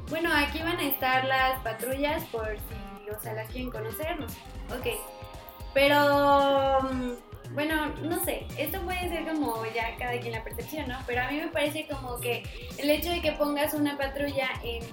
bueno, 0.09 0.31
aquí 0.33 0.59
van 0.59 0.77
a 0.77 0.83
estar 0.83 1.25
las 1.25 1.59
patrullas 1.59 2.23
por 2.25 2.47
si, 2.47 3.09
o 3.09 3.19
sea, 3.21 3.33
las 3.33 3.49
quieren 3.49 3.69
conocernos. 3.69 4.33
Ok. 4.69 4.97
Pero 5.73 6.81
mm, 6.81 7.11
bueno, 7.53 7.87
no 8.01 8.23
sé, 8.23 8.45
esto 8.57 8.81
puede 8.81 9.09
ser 9.09 9.25
como 9.25 9.63
ya 9.73 9.95
cada 9.97 10.19
quien 10.19 10.33
la 10.33 10.43
percepción, 10.43 10.87
¿no? 10.87 10.97
Pero 11.05 11.21
a 11.21 11.31
mí 11.31 11.37
me 11.37 11.47
parece 11.47 11.87
como 11.87 12.19
que 12.19 12.43
el 12.77 12.89
hecho 12.89 13.09
de 13.09 13.21
que 13.21 13.31
pongas 13.33 13.73
una 13.73 13.97
patrulla 13.97 14.49
en 14.63 14.83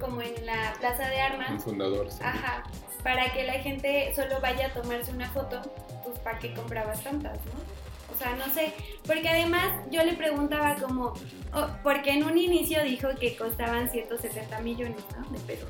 como 0.00 0.20
en 0.20 0.44
la 0.44 0.74
plaza 0.78 1.08
de 1.08 1.20
armas. 1.20 1.50
Un 1.50 1.60
fundador. 1.60 2.08
Ajá. 2.22 2.64
Para 3.02 3.32
que 3.32 3.44
la 3.44 3.54
gente 3.54 4.12
solo 4.14 4.40
vaya 4.40 4.66
a 4.66 4.72
tomarse 4.72 5.12
una 5.12 5.30
foto, 5.30 5.62
pues 6.04 6.18
para 6.18 6.38
qué 6.38 6.52
comprabas 6.52 7.02
tantas, 7.02 7.38
¿no? 7.46 8.14
O 8.14 8.16
sea, 8.16 8.36
no 8.36 8.44
sé, 8.52 8.72
porque 9.06 9.28
además 9.28 9.72
yo 9.90 10.04
le 10.04 10.12
preguntaba 10.12 10.76
como, 10.76 11.14
oh, 11.52 11.66
porque 11.82 12.12
en 12.12 12.24
un 12.24 12.38
inicio 12.38 12.82
dijo 12.84 13.08
que 13.18 13.36
costaban 13.36 13.90
170 13.90 14.60
millones 14.60 15.02
¿no? 15.18 15.28
de 15.30 15.40
pesos 15.40 15.68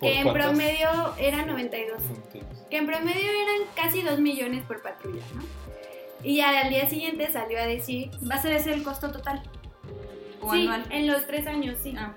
que 0.00 0.18
en 0.20 0.32
promedio 0.32 0.88
eran 1.18 1.46
92. 1.46 2.02
Que 2.70 2.76
en 2.78 2.86
promedio 2.86 3.30
eran 3.30 3.68
casi 3.76 4.02
2 4.02 4.18
millones 4.20 4.64
por 4.64 4.82
patrulla, 4.82 5.22
¿no? 5.34 5.42
Y 6.22 6.40
al 6.40 6.68
día 6.70 6.88
siguiente 6.88 7.30
salió 7.32 7.58
a 7.58 7.66
decir... 7.66 8.10
¿Va 8.30 8.34
a 8.36 8.42
ser 8.42 8.52
ese 8.52 8.72
el 8.72 8.82
costo 8.82 9.10
total? 9.10 9.42
¿O 10.42 10.52
sí, 10.52 10.68
en 10.90 11.06
los 11.06 11.26
tres 11.26 11.46
años, 11.46 11.78
sí. 11.82 11.94
Ah, 11.98 12.14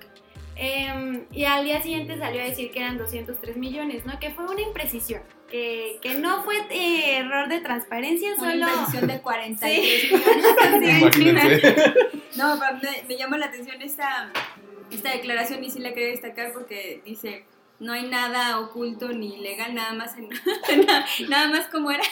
em, 0.56 1.24
y 1.32 1.44
al 1.44 1.64
día 1.64 1.82
siguiente 1.82 2.16
salió 2.18 2.40
a 2.42 2.44
decir 2.44 2.70
que 2.70 2.80
eran 2.80 2.96
203 2.98 3.56
millones, 3.56 4.04
¿no? 4.06 4.18
Que 4.20 4.30
fue 4.30 4.46
una 4.46 4.60
imprecisión, 4.60 5.22
que, 5.50 5.98
que 6.02 6.14
no 6.14 6.42
fue 6.42 6.54
eh, 6.70 7.16
error 7.18 7.48
de 7.48 7.60
transparencia, 7.60 8.34
Una 8.38 8.50
solo... 8.52 8.66
inversión 8.68 9.06
de 9.08 9.20
43 9.20 11.14
Sí. 11.14 11.18
millones. 11.18 11.62
No, 12.36 12.56
me, 12.56 12.64
me 13.06 13.16
llama 13.16 13.38
la 13.38 13.46
atención 13.46 13.80
esta, 13.80 14.32
esta 14.90 15.12
declaración 15.12 15.62
y 15.62 15.70
sí 15.70 15.78
la 15.78 15.92
quería 15.94 16.08
destacar 16.08 16.52
porque 16.52 17.00
dice, 17.04 17.44
no 17.80 17.92
hay 17.92 18.08
nada 18.08 18.60
oculto 18.60 19.08
ni 19.08 19.34
ilegal, 19.36 19.74
nada 19.74 19.92
más, 19.92 20.16
en- 20.16 20.30
nada 21.28 21.48
más 21.48 21.66
como 21.68 21.90
era. 21.90 22.04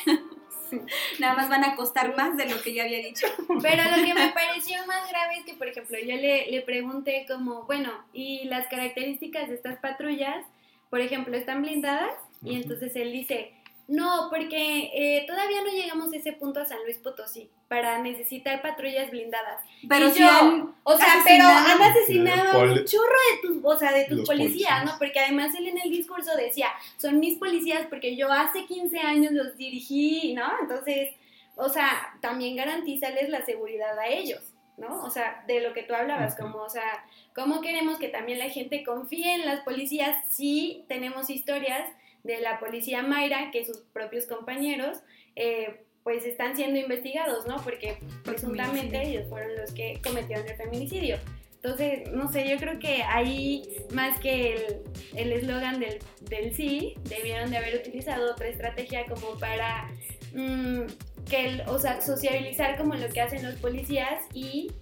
Nada 1.18 1.34
más 1.34 1.48
van 1.50 1.64
a 1.64 1.76
costar 1.76 2.16
más 2.16 2.36
de 2.38 2.48
lo 2.48 2.60
que 2.62 2.72
ya 2.72 2.84
había 2.84 2.98
dicho. 2.98 3.26
Pero 3.60 3.82
lo 3.94 4.02
que 4.04 4.14
me 4.14 4.28
pareció 4.28 4.78
más 4.86 5.06
grave 5.10 5.36
es 5.38 5.44
que, 5.44 5.52
por 5.54 5.68
ejemplo, 5.68 5.98
yo 5.98 6.16
le, 6.16 6.50
le 6.50 6.62
pregunté 6.62 7.26
como, 7.28 7.64
bueno, 7.64 7.90
¿y 8.14 8.44
las 8.44 8.66
características 8.68 9.48
de 9.50 9.54
estas 9.56 9.78
patrullas? 9.80 10.46
Por 10.88 11.00
ejemplo, 11.02 11.36
¿están 11.36 11.60
blindadas? 11.62 12.12
Y 12.42 12.56
entonces 12.56 12.96
él 12.96 13.12
dice, 13.12 13.52
no, 13.88 14.28
porque 14.30 14.90
eh, 14.94 15.24
todavía 15.26 15.62
no 15.62 15.70
llegamos 15.70 16.12
a 16.12 16.16
ese 16.16 16.32
punto 16.32 16.60
a 16.60 16.64
San 16.64 16.82
Luis 16.84 16.98
Potosí 16.98 17.50
para 17.68 17.98
necesitar 17.98 18.62
patrullas 18.62 19.10
blindadas. 19.10 19.64
Pero 19.88 20.08
Y 20.08 20.10
si 20.12 20.20
yo, 20.20 20.28
han 20.28 20.74
O 20.84 20.96
sea, 20.96 21.06
pero 21.24 21.44
asesinado- 21.44 21.68
han 21.68 21.82
asesinado 21.82 22.50
a 22.52 22.58
un 22.64 22.84
chorro 22.84 23.16
de 23.32 23.48
tus, 23.48 23.58
o 23.64 23.78
sea, 23.78 23.92
de 23.92 24.04
tus 24.04 24.26
policías, 24.26 24.26
policías. 24.26 24.84
¿no? 24.84 24.98
Porque 24.98 25.20
además 25.20 25.54
él 25.56 25.66
en 25.68 25.78
el 25.80 25.90
discurso 25.90 26.34
decía, 26.36 26.68
son 26.96 27.18
mis 27.20 27.38
policías 27.38 27.86
porque 27.88 28.16
yo 28.16 28.30
hace 28.30 28.64
15 28.66 28.98
años 28.98 29.32
los 29.32 29.56
dirigí, 29.56 30.34
¿no? 30.34 30.44
Entonces, 30.60 31.10
o 31.56 31.68
sea, 31.68 32.14
también 32.20 32.56
garantízales 32.56 33.28
la 33.28 33.44
seguridad 33.44 33.98
a 33.98 34.06
ellos, 34.06 34.40
¿no? 34.78 35.02
O 35.04 35.10
sea, 35.10 35.44
de 35.46 35.60
lo 35.60 35.72
que 35.74 35.82
tú 35.82 35.94
hablabas, 35.94 36.34
como, 36.36 36.58
o 36.58 36.68
sea, 36.70 37.04
¿cómo 37.34 37.60
queremos 37.60 37.98
que 37.98 38.08
también 38.08 38.38
la 38.38 38.48
gente 38.50 38.84
confíe 38.84 39.34
en 39.34 39.44
las 39.46 39.60
policías 39.60 40.16
si 40.30 40.84
tenemos 40.88 41.28
historias 41.30 41.88
de 42.24 42.40
la 42.40 42.58
policía 42.60 43.02
Mayra 43.02 43.50
que 43.50 43.64
sus 43.64 43.78
propios 43.92 44.26
compañeros, 44.26 44.98
eh, 45.36 45.80
pues 46.04 46.24
están 46.24 46.56
siendo 46.56 46.78
investigados, 46.78 47.46
¿no? 47.46 47.56
Porque 47.62 47.98
presuntamente 48.24 49.00
ellos 49.02 49.28
fueron 49.28 49.56
los 49.56 49.72
que 49.72 50.00
cometieron 50.02 50.46
el 50.48 50.56
feminicidio. 50.56 51.16
Entonces, 51.56 52.10
no 52.10 52.30
sé, 52.32 52.48
yo 52.48 52.56
creo 52.56 52.80
que 52.80 53.04
ahí, 53.04 53.62
más 53.92 54.18
que 54.18 54.54
el 54.54 54.82
el 55.14 55.32
eslogan 55.32 55.78
del, 55.78 55.98
del 56.22 56.52
sí, 56.54 56.94
debieron 57.04 57.50
de 57.50 57.58
haber 57.58 57.76
utilizado 57.76 58.32
otra 58.32 58.48
estrategia 58.48 59.04
como 59.06 59.38
para, 59.38 59.88
mm, 60.34 60.82
que 61.30 61.46
el- 61.46 61.60
o 61.68 61.78
sea, 61.78 62.00
sociabilizar 62.00 62.76
como 62.76 62.94
lo 62.94 63.08
que 63.10 63.20
hacen 63.20 63.44
los 63.44 63.54
policías 63.56 64.24
y 64.34 64.72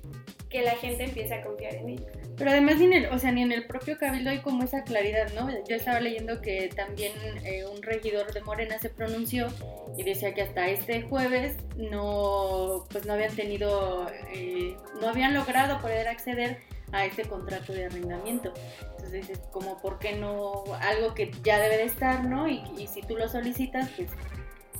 que 0.48 0.62
la 0.62 0.72
gente 0.76 1.04
empiece 1.04 1.34
a 1.34 1.44
confiar 1.44 1.74
en 1.74 1.88
ellos. 1.90 2.06
Pero 2.40 2.52
además 2.52 2.80
en 2.80 2.94
el, 2.94 3.04
o 3.12 3.18
sea, 3.18 3.32
ni 3.32 3.42
en 3.42 3.52
el 3.52 3.66
propio 3.66 3.98
cabildo 3.98 4.30
hay 4.30 4.38
como 4.38 4.64
esa 4.64 4.82
claridad, 4.82 5.30
¿no? 5.34 5.50
Yo 5.68 5.76
estaba 5.76 6.00
leyendo 6.00 6.40
que 6.40 6.70
también 6.74 7.12
eh, 7.44 7.66
un 7.66 7.82
regidor 7.82 8.32
de 8.32 8.40
Morena 8.40 8.78
se 8.78 8.88
pronunció 8.88 9.48
y 9.98 10.04
decía 10.04 10.32
que 10.32 10.40
hasta 10.40 10.66
este 10.68 11.02
jueves 11.02 11.58
no, 11.76 12.86
pues 12.90 13.04
no 13.04 13.12
habían 13.12 13.36
tenido, 13.36 14.10
eh, 14.32 14.74
no 15.02 15.08
habían 15.10 15.34
logrado 15.34 15.82
poder 15.82 16.08
acceder 16.08 16.62
a 16.92 17.04
este 17.04 17.24
contrato 17.24 17.74
de 17.74 17.84
arrendamiento. 17.84 18.54
Entonces 18.92 19.12
dices, 19.12 19.40
como, 19.52 19.78
¿por 19.82 19.98
qué 19.98 20.14
no? 20.14 20.64
Algo 20.80 21.12
que 21.12 21.30
ya 21.44 21.58
debe 21.58 21.76
de 21.76 21.84
estar, 21.84 22.24
¿no? 22.24 22.48
Y, 22.48 22.62
y 22.78 22.86
si 22.86 23.02
tú 23.02 23.18
lo 23.18 23.28
solicitas, 23.28 23.90
pues 23.90 24.08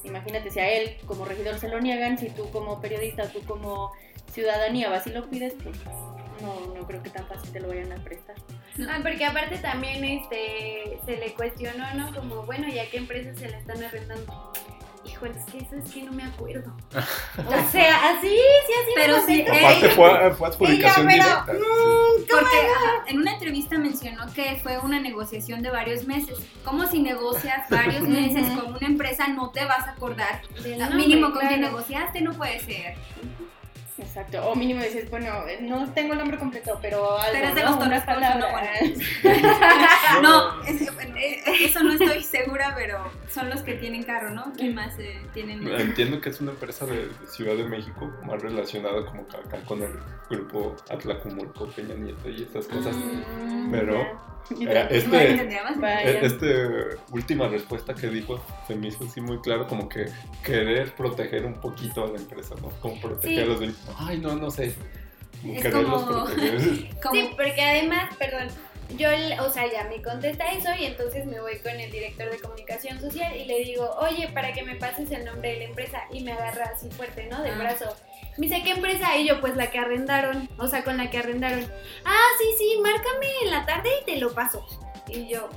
imagínate, 0.02 0.50
si 0.50 0.61
a 0.61 0.73
él 0.73 0.97
como 1.05 1.26
regidor 1.26 1.59
se 1.59 1.69
lo 1.69 1.79
niegan, 1.79 2.17
si 2.17 2.31
tú 2.31 2.50
como 2.52 2.81
periodista, 2.81 3.29
tú 3.29 3.43
como 3.43 3.93
ciudadanía 4.33 4.88
vas 4.88 5.07
y 5.07 5.11
lo 5.11 5.29
pides, 5.29 5.52
pues 5.62 5.76
no, 6.40 6.75
no 6.75 6.87
creo 6.87 7.02
que 7.02 7.11
tan 7.11 7.26
fácil 7.26 7.52
te 7.52 7.61
lo 7.61 7.68
vayan 7.68 7.92
a 7.92 7.97
prestar. 7.97 8.37
Ah, 8.88 8.99
porque 9.02 9.25
aparte 9.25 9.59
también 9.59 10.04
este 10.04 10.99
se 11.04 11.16
le 11.16 11.35
cuestionó, 11.35 11.85
¿no? 11.94 12.14
Como, 12.14 12.42
bueno, 12.44 12.68
¿y 12.68 12.78
a 12.78 12.88
qué 12.90 12.99
empresas 12.99 13.38
se 13.38 13.49
la 13.49 13.59
están 13.59 13.82
arrendando? 13.82 14.52
Híjole, 15.04 15.32
es 15.38 15.44
que 15.47 15.59
eso 15.59 15.76
es 15.76 15.92
que 15.92 16.02
no 16.02 16.12
me 16.12 16.25
acuerdo. 16.25 16.73
O 16.94 17.70
sea, 17.73 18.11
así, 18.11 18.28
sí, 18.28 18.73
así. 18.82 18.92
Pero 18.94 19.26
sí, 19.26 19.40
eh, 19.40 19.47
Aparte 19.49 19.88
fue, 19.90 20.35
fue 20.35 20.49
adjudicación 20.49 21.06
pero, 21.06 21.25
directa. 21.25 21.47
Porque 21.47 22.56
ajá, 22.56 23.04
en 23.06 23.18
una 23.18 23.32
entrevista 23.32 23.78
mencionó 23.78 24.30
que 24.35 24.61
fue 24.62 24.78
una 24.78 25.00
negociación 25.00 25.62
de 25.62 25.70
varios 25.70 26.04
meses. 26.06 26.38
¿Cómo 26.64 26.87
si 26.87 27.00
negocias 27.00 27.68
varios 27.70 28.02
meses 28.02 28.47
con 28.59 28.75
una 28.75 28.87
empresa 28.87 29.26
no 29.28 29.50
te 29.50 29.64
vas 29.64 29.87
a 29.87 29.92
acordar? 29.92 30.42
Del 30.62 30.94
Mínimo 30.94 31.32
con 31.32 31.40
quien 31.40 31.61
claro. 31.61 31.73
negociaste 31.73 32.20
no 32.20 32.35
puede 32.35 32.61
ser. 32.61 32.97
Exacto. 34.00 34.45
O 34.50 34.54
mínimo 34.57 34.83
dices, 34.83 35.09
bueno, 35.11 35.47
eh, 35.47 35.59
no 35.61 35.92
tengo 35.92 36.12
el 36.14 36.19
nombre 36.19 36.38
completo, 36.38 36.78
pero 36.80 37.19
algo, 37.19 37.33
Pero 37.33 37.49
es 37.49 37.54
de 37.54 37.62
¿no? 37.62 37.66
los 37.71 37.76
Una 37.76 37.85
Torres, 37.87 38.02
palabra. 38.04 38.61
no, 40.23 40.23
No. 40.23 40.62
es- 40.64 40.80
eh, 40.83 41.42
eso 41.61 41.83
no 41.83 41.92
estoy 41.92 42.23
segura, 42.23 42.73
pero 42.76 42.99
son 43.30 43.50
los 43.50 43.61
que 43.62 43.75
tienen 43.75 44.02
carro, 44.04 44.30
¿no? 44.30 44.52
¿Quién 44.57 44.75
más 44.75 44.99
eh, 44.99 45.21
tienen? 45.35 45.66
Entiendo 45.69 46.21
que 46.21 46.30
es 46.30 46.40
una 46.40 46.52
empresa 46.52 46.87
de 46.87 47.09
Ciudad 47.28 47.57
de 47.57 47.64
México, 47.64 48.11
más 48.25 48.40
relacionada 48.40 49.04
como 49.04 49.23
acá 49.23 49.59
con 49.66 49.83
el 49.83 49.92
grupo 50.30 50.76
Atlacomulco, 50.88 51.66
Peña 51.69 51.95
Nieto 51.95 52.28
y 52.30 52.42
estas 52.42 52.66
cosas. 52.66 52.97
Mm, 52.97 53.71
Pero. 53.71 54.30
eh, 54.61 55.04
¿No 55.09 55.18
este. 55.18 56.11
Eh, 56.11 56.20
Este 56.23 56.66
última 57.12 57.49
respuesta 57.49 57.94
que 57.94 58.09
dijo 58.09 58.40
se 58.66 58.75
me 58.75 58.88
hizo 58.88 59.04
así 59.04 59.20
muy 59.20 59.38
claro, 59.40 59.66
como 59.66 59.88
que 59.88 60.06
querer 60.44 60.94
proteger 60.94 61.44
un 61.47 61.54
poquito 61.61 62.04
a 62.04 62.09
la 62.09 62.18
empresa, 62.18 62.54
¿no? 62.61 62.68
Como 62.80 63.00
proteger 63.00 63.37
Sí. 63.37 63.42
a 63.42 63.47
los 63.47 63.59
dueños. 63.59 63.76
Ay, 63.99 64.18
no, 64.18 64.35
no 64.37 64.50
sé. 64.50 64.75
Como 65.42 65.54
Es 65.54 65.62
quererlos 65.62 66.02
como- 66.02 66.25
proteger. 66.26 66.61
Como- 67.02 67.14
Sí, 67.14 67.30
porque 67.37 67.62
además, 67.62 68.14
perdón, 68.18 68.49
yo, 68.97 69.09
o 69.44 69.50
sea, 69.50 69.70
ya 69.70 69.85
me 69.85 70.02
contesta 70.02 70.50
eso 70.52 70.68
y 70.78 70.85
entonces 70.87 71.26
me 71.26 71.40
voy 71.40 71.59
con 71.59 71.73
el 71.78 71.90
director 71.90 72.30
de 72.30 72.38
comunicación 72.38 73.00
social 73.00 73.35
y 73.37 73.44
le 73.44 73.61
digo, 73.64 73.88
oye, 74.00 74.28
para 74.28 74.52
que 74.52 74.62
me 74.62 74.76
pases 74.76 75.11
el 75.11 75.25
nombre 75.25 75.52
de 75.52 75.59
la 75.59 75.64
empresa 75.64 76.02
y 76.12 76.23
me 76.23 76.32
agarra 76.32 76.73
así 76.75 76.90
fuerte, 76.90 77.26
¿no? 77.30 77.42
Del 77.42 77.54
Ah. 77.54 77.59
brazo. 77.59 77.97
Me 78.38 78.47
dice, 78.47 78.62
¿qué 78.62 78.70
empresa? 78.73 79.16
Y 79.16 79.26
yo, 79.28 79.40
pues 79.40 79.56
la 79.56 79.70
que 79.70 79.78
arrendaron, 79.78 80.49
o 80.59 80.66
sea, 80.68 80.85
con 80.85 80.97
la 80.97 81.11
que 81.11 81.18
arrendaron. 81.18 81.66
Ah, 82.04 82.28
sí, 82.38 82.44
sí, 82.59 82.78
márcame 82.82 83.26
en 83.44 83.50
la 83.50 83.66
tarde 83.66 83.90
y 84.00 84.04
te 84.04 84.16
lo 84.18 84.32
paso. 84.32 84.64
Y 85.09 85.26
yo, 85.28 85.49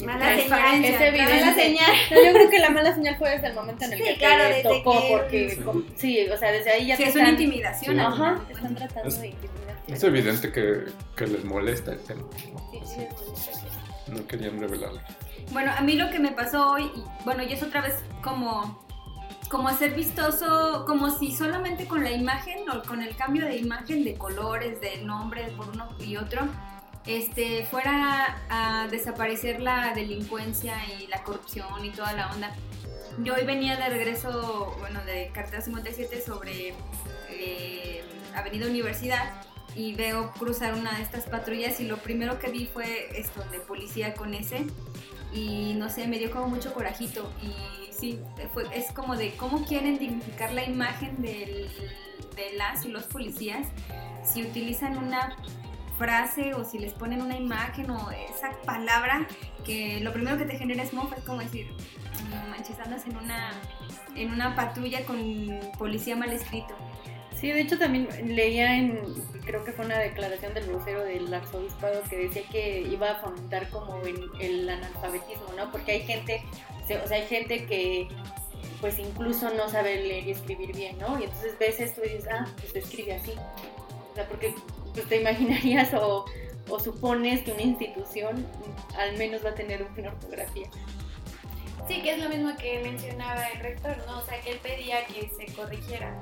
mm, 0.00 0.04
mala 0.04 0.30
señal, 0.30 0.46
Transparencia, 0.48 0.90
Es 0.94 1.00
evidente. 1.02 1.40
mala 1.40 1.54
señal. 1.54 1.92
No, 2.10 2.16
yo 2.24 2.32
creo 2.32 2.50
que 2.50 2.58
la 2.58 2.70
mala 2.70 2.94
señal 2.94 3.16
fue 3.18 3.30
desde 3.30 3.48
el 3.48 3.54
momento 3.54 3.84
en 3.84 3.92
el 3.92 3.98
Sí, 3.98 4.04
que 4.04 4.14
claro, 4.16 4.44
te 4.54 4.62
tocó, 4.62 5.00
que- 5.02 5.08
porque 5.10 5.58
Sí. 5.96 6.28
o 6.28 6.36
sea, 6.38 6.50
desde 6.52 6.70
ahí 6.70 6.86
ya 6.86 6.96
Sí, 6.96 7.02
te 7.04 7.08
es 7.10 7.16
una 7.16 7.28
intimidación. 7.30 7.94
Sí. 7.96 8.00
Ajá, 8.00 8.40
te 8.46 8.52
están 8.54 8.74
tratando 8.74 9.16
de 9.16 9.26
intimidar. 9.28 9.69
Es 9.90 10.04
evidente 10.04 10.52
que, 10.52 10.86
que 11.16 11.26
les 11.26 11.44
molesta 11.44 11.92
el 11.92 12.00
tema. 12.00 12.22
Sí, 12.36 12.52
sí, 12.84 13.06
sí. 13.34 13.50
No 14.12 14.26
querían 14.26 14.60
revelarlo. 14.60 15.00
Bueno, 15.52 15.72
a 15.76 15.80
mí 15.80 15.94
lo 15.94 16.10
que 16.10 16.20
me 16.20 16.30
pasó 16.30 16.70
hoy, 16.72 16.90
y 16.94 17.04
bueno, 17.24 17.42
y 17.42 17.52
es 17.52 17.62
otra 17.62 17.80
vez 17.80 17.94
como, 18.22 18.84
como 19.48 19.68
hacer 19.68 19.94
vistoso, 19.94 20.84
como 20.86 21.10
si 21.10 21.32
solamente 21.32 21.86
con 21.86 22.04
la 22.04 22.12
imagen 22.12 22.68
o 22.70 22.82
con 22.82 23.02
el 23.02 23.16
cambio 23.16 23.44
de 23.46 23.56
imagen, 23.56 24.04
de 24.04 24.14
colores, 24.14 24.80
de 24.80 25.02
nombre 25.02 25.48
por 25.56 25.68
uno 25.70 25.88
y 25.98 26.16
otro, 26.16 26.42
este, 27.06 27.64
fuera 27.66 28.38
a 28.48 28.86
desaparecer 28.88 29.60
la 29.60 29.92
delincuencia 29.94 30.74
y 30.86 31.08
la 31.08 31.22
corrupción 31.24 31.84
y 31.84 31.90
toda 31.90 32.12
la 32.12 32.30
onda. 32.30 32.54
Yo 33.18 33.34
hoy 33.34 33.44
venía 33.44 33.76
de 33.76 33.88
regreso, 33.88 34.76
bueno, 34.78 35.04
de 35.04 35.30
cartera 35.34 35.60
57 35.60 36.22
sobre 36.22 36.74
eh, 37.28 38.04
Avenida 38.36 38.66
Universidad 38.66 39.49
y 39.74 39.94
veo 39.94 40.32
cruzar 40.32 40.74
una 40.74 40.96
de 40.96 41.02
estas 41.02 41.24
patrullas 41.24 41.80
y 41.80 41.84
lo 41.84 41.98
primero 41.98 42.38
que 42.38 42.50
vi 42.50 42.66
fue 42.66 43.08
esto 43.18 43.42
de 43.50 43.60
policía 43.60 44.14
con 44.14 44.34
ese 44.34 44.66
y 45.32 45.74
no 45.76 45.88
sé, 45.90 46.08
me 46.08 46.18
dio 46.18 46.30
como 46.30 46.48
mucho 46.48 46.72
corajito 46.74 47.32
y 47.42 47.92
sí, 47.92 48.18
es 48.74 48.92
como 48.92 49.16
de 49.16 49.32
cómo 49.36 49.64
quieren 49.64 49.98
dignificar 49.98 50.52
la 50.52 50.64
imagen 50.64 51.22
de 51.22 51.68
las 52.56 52.84
y 52.84 52.88
los 52.88 53.04
policías 53.04 53.68
si 54.24 54.42
utilizan 54.42 54.96
una 54.96 55.36
frase 55.98 56.54
o 56.54 56.64
si 56.64 56.78
les 56.78 56.94
ponen 56.94 57.20
una 57.20 57.36
imagen 57.36 57.90
o 57.90 58.10
esa 58.10 58.52
palabra 58.64 59.26
que 59.66 60.00
lo 60.00 60.12
primero 60.12 60.38
que 60.38 60.46
te 60.46 60.56
genera 60.56 60.82
es 60.82 60.94
mofa, 60.94 61.16
es 61.16 61.24
como 61.24 61.40
decir, 61.40 61.66
manches, 62.50 62.78
andas 62.80 63.06
en 63.06 63.16
una, 63.16 63.50
en 64.14 64.32
una 64.32 64.56
patrulla 64.56 65.04
con 65.04 65.18
policía 65.78 66.16
mal 66.16 66.30
escrito. 66.32 66.74
Sí, 67.40 67.50
de 67.50 67.62
hecho 67.62 67.78
también 67.78 68.06
leía 68.36 68.76
en, 68.76 69.00
creo 69.46 69.64
que 69.64 69.72
fue 69.72 69.86
una 69.86 69.98
declaración 69.98 70.52
del 70.52 70.68
vocero 70.70 71.02
del 71.04 71.32
arzobispado 71.32 72.02
que 72.10 72.18
decía 72.18 72.42
que 72.50 72.82
iba 72.82 73.12
a 73.12 73.14
fomentar 73.16 73.70
como 73.70 74.02
el, 74.02 74.30
el 74.40 74.68
analfabetismo, 74.68 75.46
¿no? 75.56 75.72
Porque 75.72 75.92
hay 75.92 76.02
gente, 76.02 76.42
o 77.02 77.08
sea, 77.08 77.16
hay 77.16 77.26
gente 77.26 77.64
que 77.64 78.08
pues 78.80 78.98
incluso 78.98 79.50
no 79.54 79.68
sabe 79.68 79.96
leer 79.96 80.26
y 80.26 80.30
escribir 80.32 80.74
bien, 80.74 80.98
¿no? 80.98 81.18
Y 81.18 81.24
entonces 81.24 81.58
ves 81.58 81.80
esto 81.80 82.02
y 82.04 82.10
dices, 82.10 82.28
ah, 82.30 82.46
pues 82.56 82.74
escribe 82.76 83.14
así. 83.14 83.32
O 84.10 84.14
sea, 84.14 84.26
porque 84.28 84.54
pues, 84.92 85.06
te 85.06 85.16
imaginarías 85.20 85.94
o, 85.94 86.26
o 86.68 86.80
supones 86.80 87.40
que 87.42 87.52
una 87.52 87.62
institución 87.62 88.46
al 88.98 89.16
menos 89.16 89.44
va 89.44 89.50
a 89.50 89.54
tener 89.54 89.86
una 89.96 90.08
ortografía. 90.08 90.68
Sí, 91.88 92.02
que 92.02 92.12
es 92.12 92.18
lo 92.22 92.28
mismo 92.28 92.54
que 92.56 92.80
mencionaba 92.82 93.48
el 93.48 93.60
rector, 93.60 93.96
¿no? 94.06 94.18
O 94.18 94.22
sea, 94.22 94.40
que 94.40 94.52
él 94.52 94.58
pedía 94.62 95.06
que 95.06 95.28
se 95.28 95.52
corrigiera. 95.54 96.14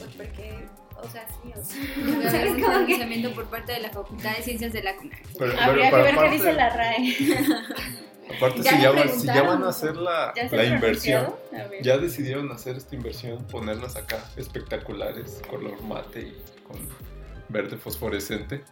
Pues 0.00 0.10
porque, 0.16 0.68
o 0.96 1.08
sea, 1.08 1.26
sí, 1.28 1.52
o 1.56 1.64
sea. 1.64 2.30
¿sabes 2.30 2.50
un 2.52 2.60
cómo 2.60 2.72
que- 2.72 2.84
pronunciamiento 2.84 3.32
por 3.34 3.44
parte 3.46 3.72
de 3.72 3.80
la 3.80 3.90
Facultad 3.90 4.36
de 4.36 4.42
Ciencias 4.42 4.72
de 4.72 4.82
la. 4.82 4.94
Pero- 5.38 5.60
Habría 5.60 5.90
que 5.90 5.96
ver 5.96 6.14
qué 6.16 6.30
dice 6.30 6.52
la 6.52 6.70
RAE. 6.70 7.14
Aparte, 8.36 8.62
si, 8.62 8.80
ya, 8.80 9.08
si 9.08 9.26
ya 9.26 9.42
van 9.42 9.64
a 9.64 9.68
hacer 9.70 9.96
la, 9.96 10.32
la 10.52 10.64
inversión, 10.64 11.34
ya 11.82 11.98
decidieron 11.98 12.50
hacer 12.52 12.76
esta 12.76 12.94
inversión, 12.94 13.44
ponerlas 13.46 13.96
acá 13.96 14.24
espectaculares, 14.36 15.42
color 15.48 15.82
mate 15.82 16.20
y 16.20 16.42
con 16.66 16.78
verde 17.48 17.76
fosforescente. 17.76 18.62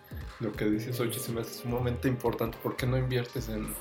Lo 0.40 0.52
que 0.52 0.66
dices, 0.66 1.00
oye, 1.00 1.18
se 1.18 1.32
me 1.32 1.40
hace 1.40 1.54
sumamente 1.54 2.06
importante. 2.06 2.56
¿Por 2.62 2.76
qué 2.76 2.86
no 2.86 2.96
inviertes 2.96 3.48
en, 3.48 3.74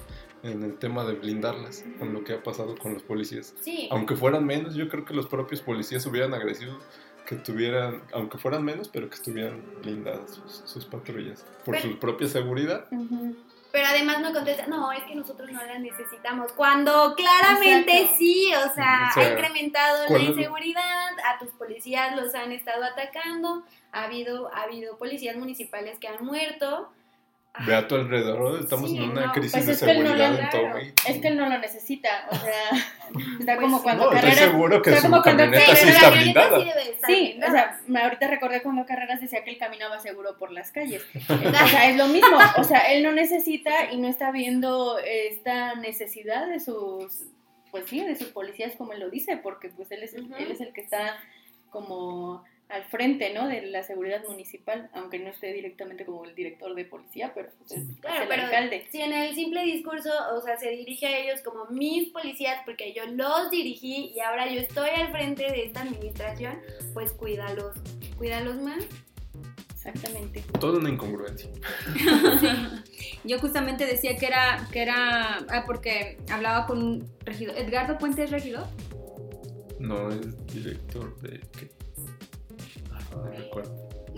en 0.47 0.63
el 0.63 0.77
tema 0.77 1.05
de 1.05 1.13
blindarlas 1.13 1.83
con 1.99 2.13
lo 2.13 2.23
que 2.23 2.33
ha 2.33 2.43
pasado 2.43 2.77
con 2.77 2.93
los 2.93 3.03
policías? 3.03 3.53
Sí. 3.61 3.87
Aunque 3.91 4.15
fueran 4.15 4.45
menos, 4.45 4.75
yo 4.75 4.89
creo 4.89 5.05
que 5.05 5.13
los 5.13 5.27
propios 5.27 5.61
policías 5.61 6.05
hubieran 6.05 6.33
agradecido 6.33 6.79
que 7.27 7.35
tuvieran, 7.35 8.01
aunque 8.13 8.37
fueran 8.37 8.63
menos, 8.63 8.87
pero 8.87 9.09
que 9.09 9.15
estuvieran 9.15 9.61
blindadas 9.81 10.39
sus, 10.65 10.85
patrullas 10.85 11.45
por 11.65 11.77
su 11.77 11.99
propia 11.99 12.27
seguridad. 12.27 12.87
Pero 13.71 13.89
además 13.89 14.21
no 14.21 14.33
contesta, 14.33 14.65
no, 14.67 14.91
es 14.93 15.03
que 15.03 15.13
nosotros 15.13 15.51
no 15.51 15.63
las 15.63 15.79
necesitamos. 15.79 16.53
Cuando 16.53 17.13
claramente 17.15 18.09
sí, 18.17 18.51
o 18.55 18.73
sea, 18.73 19.11
ha 19.13 19.29
incrementado 19.29 20.05
la 20.09 20.19
inseguridad, 20.19 21.11
a 21.25 21.37
tus 21.37 21.49
policías 21.49 22.15
los 22.15 22.33
han 22.33 22.53
estado 22.53 22.83
atacando, 22.85 23.63
ha 23.91 24.05
habido, 24.05 24.51
ha 24.53 24.63
habido 24.63 24.97
policías 24.97 25.35
municipales 25.35 25.99
que 25.99 26.07
han 26.07 26.25
muerto. 26.25 26.89
Ve 27.65 27.75
a 27.75 27.87
tu 27.87 27.95
alrededor, 27.95 28.59
estamos 28.59 28.91
en 28.91 29.03
una 29.03 29.31
crisis 29.31 29.51
pues 29.51 29.65
de 29.65 29.75
seguridad 29.75 30.39
en 30.39 30.49
todo 30.49 30.67
México. 30.69 30.95
Es 31.07 31.19
que 31.19 31.27
él 31.27 31.37
no 31.37 31.49
lo 31.49 31.57
necesita, 31.57 32.27
o 32.29 32.35
sea, 32.35 32.69
está 33.39 33.55
pues 33.55 33.59
como 33.59 33.81
cuando 33.81 34.05
no, 34.05 34.11
Carreras... 34.11 34.33
Estoy 34.37 34.49
seguro 34.49 34.81
que 34.81 34.95
su 34.95 35.21
camioneta 35.21 35.75
sí 35.75 35.89
está 35.89 36.09
blindada. 36.11 36.59
Sí, 37.05 37.39
o 37.45 37.51
sea, 37.51 37.79
ahorita 38.03 38.27
recordé 38.27 38.61
cuando 38.61 38.85
Carreras 38.85 39.21
decía 39.21 39.43
que 39.43 39.51
él 39.51 39.57
caminaba 39.57 39.99
seguro 39.99 40.37
por 40.37 40.51
las 40.51 40.71
calles. 40.71 41.05
o 41.29 41.67
sea, 41.67 41.89
es 41.89 41.97
lo 41.97 42.07
mismo, 42.07 42.37
o 42.57 42.63
sea, 42.63 42.91
él 42.93 43.03
no 43.03 43.11
necesita 43.11 43.91
y 43.91 43.97
no 43.97 44.07
está 44.07 44.31
viendo 44.31 44.99
esta 44.99 45.75
necesidad 45.75 46.47
de 46.47 46.59
sus, 46.59 47.23
pues 47.71 47.85
sí, 47.87 48.03
de 48.03 48.15
sus 48.15 48.27
policías 48.27 48.75
como 48.75 48.93
él 48.93 48.99
lo 48.99 49.09
dice, 49.09 49.37
porque 49.37 49.69
pues 49.69 49.91
él 49.91 50.03
es, 50.03 50.13
él 50.13 50.51
es 50.51 50.61
el 50.61 50.73
que 50.73 50.81
está 50.81 51.17
como 51.69 52.43
al 52.69 52.83
frente, 52.85 53.33
¿no? 53.33 53.47
De 53.47 53.61
la 53.67 53.83
seguridad 53.83 54.23
municipal, 54.27 54.89
aunque 54.93 55.19
no 55.19 55.29
esté 55.29 55.53
directamente 55.53 56.05
como 56.05 56.25
el 56.25 56.35
director 56.35 56.75
de 56.75 56.85
policía, 56.85 57.31
pero 57.33 57.49
pues, 57.57 57.71
es, 57.71 57.87
el 58.03 58.31
alcalde. 58.31 58.87
Si 58.91 59.01
en 59.01 59.13
el 59.13 59.33
simple 59.35 59.63
discurso, 59.63 60.09
o 60.35 60.41
sea, 60.41 60.57
se 60.57 60.69
dirige 60.69 61.07
a 61.07 61.17
ellos 61.17 61.41
como 61.41 61.65
mis 61.65 62.09
policías, 62.09 62.61
porque 62.65 62.93
yo 62.93 63.05
los 63.05 63.49
dirigí 63.51 64.11
y 64.15 64.19
ahora 64.19 64.51
yo 64.51 64.59
estoy 64.59 64.89
al 64.89 65.11
frente 65.11 65.43
de 65.43 65.65
esta 65.65 65.81
administración, 65.81 66.59
pues 66.93 67.13
cuídalos, 67.13 67.75
cuídalos 68.17 68.57
más. 68.57 68.85
Exactamente. 69.75 70.43
Toda 70.59 70.79
una 70.79 70.89
incongruencia. 70.89 71.49
Yo 73.23 73.39
justamente 73.39 73.85
decía 73.85 74.17
que 74.17 74.25
era, 74.25 74.67
que 74.69 74.81
era, 74.81 75.37
ah, 75.49 75.63
porque 75.65 76.17
hablaba 76.29 76.65
con 76.65 76.83
un 76.83 77.09
regidor. 77.23 77.57
¿Edgardo 77.57 77.97
Puente 77.97 78.23
es 78.23 78.31
regidor? 78.31 78.67
No, 79.79 80.09
es 80.09 80.45
director 80.47 81.17
de... 81.21 81.39
¿qué? 81.57 81.76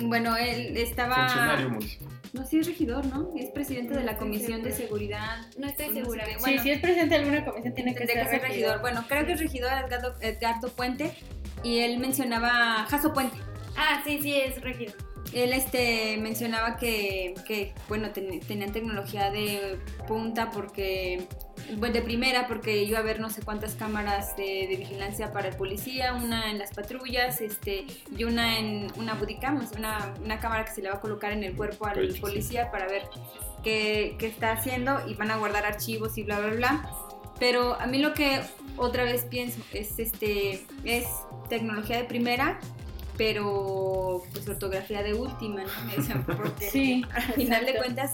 Bueno, 0.01 0.37
él 0.37 0.77
estaba... 0.77 1.27
Funcionario 1.27 1.69
municipal. 1.69 2.07
No, 2.31 2.45
sí 2.45 2.59
es 2.59 2.67
regidor, 2.67 3.05
¿no? 3.07 3.31
Es 3.35 3.49
presidente 3.49 3.95
de 3.95 4.03
la 4.03 4.17
Comisión 4.17 4.61
de 4.61 4.71
Seguridad. 4.71 5.47
No 5.57 5.67
estoy 5.67 5.93
segura. 5.93 6.25
sí, 6.43 6.59
si 6.59 6.71
es 6.71 6.79
presidente 6.79 7.15
de 7.15 7.21
alguna 7.21 7.43
comisión 7.43 7.73
tiene 7.73 7.95
que, 7.95 8.05
ser, 8.05 8.41
regidor. 8.41 8.81
Bueno, 8.81 9.03
creo 9.07 9.25
que 9.25 9.33
es 9.33 9.39
regidor 9.39 9.71
Edgardo, 9.73 10.13
Edgardo 10.21 10.69
Puente 10.69 11.11
y 11.63 11.79
él 11.79 11.97
mencionaba 11.97 12.85
Jaso 12.87 13.13
Puente. 13.13 13.37
Ah, 13.75 14.01
sí, 14.05 14.19
sí, 14.21 14.35
es 14.35 14.61
regidor 14.61 14.95
él 15.33 15.53
este 15.53 16.17
mencionaba 16.17 16.77
que, 16.77 17.35
que 17.45 17.73
bueno 17.87 18.09
tenían 18.11 18.71
tecnología 18.71 19.29
de 19.31 19.79
punta 20.07 20.49
porque 20.51 21.27
bueno, 21.77 21.93
de 21.93 22.01
primera 22.01 22.47
porque 22.47 22.83
iba 22.83 22.97
a 22.97 23.01
haber 23.01 23.19
no 23.19 23.29
sé 23.29 23.41
cuántas 23.41 23.75
cámaras 23.75 24.35
de, 24.35 24.67
vigilancia 24.77 25.31
para 25.31 25.49
el 25.49 25.55
policía 25.55 26.13
una 26.13 26.49
en 26.49 26.59
las 26.59 26.73
patrullas 26.73 27.41
este 27.41 27.85
y 28.15 28.23
una 28.23 28.57
en 28.57 28.87
una 28.95 29.13
bodycam 29.15 29.67
una, 29.77 30.13
una 30.23 30.39
cámara 30.39 30.65
que 30.65 30.71
se 30.71 30.81
le 30.81 30.89
va 30.89 30.95
a 30.95 30.99
colocar 30.99 31.31
en 31.31 31.43
el 31.43 31.55
cuerpo 31.55 31.85
al 31.85 32.15
policía 32.19 32.71
para 32.71 32.87
ver 32.87 33.03
qué, 33.63 34.15
qué 34.19 34.27
está 34.27 34.51
haciendo 34.51 35.01
y 35.07 35.15
van 35.15 35.31
a 35.31 35.37
guardar 35.37 35.65
archivos 35.65 36.17
y 36.17 36.23
bla 36.23 36.39
bla 36.39 36.53
bla. 36.53 36.89
Pero 37.39 37.79
a 37.79 37.87
mí 37.87 37.99
lo 37.99 38.13
que 38.13 38.41
otra 38.75 39.03
vez 39.03 39.25
pienso 39.25 39.59
es 39.73 39.97
este 39.97 40.65
es 40.83 41.05
tecnología 41.49 41.97
de 41.97 42.03
primera 42.03 42.59
pero 43.19 44.23
pues 44.31 44.47
ortografía 44.47 45.03
de 45.03 45.13
última, 45.13 45.63
¿no? 45.63 46.25
Porque 46.37 46.69
sí, 46.69 47.03
al 47.13 47.33
final 47.33 47.65
de 47.65 47.75
cuentas, 47.75 48.13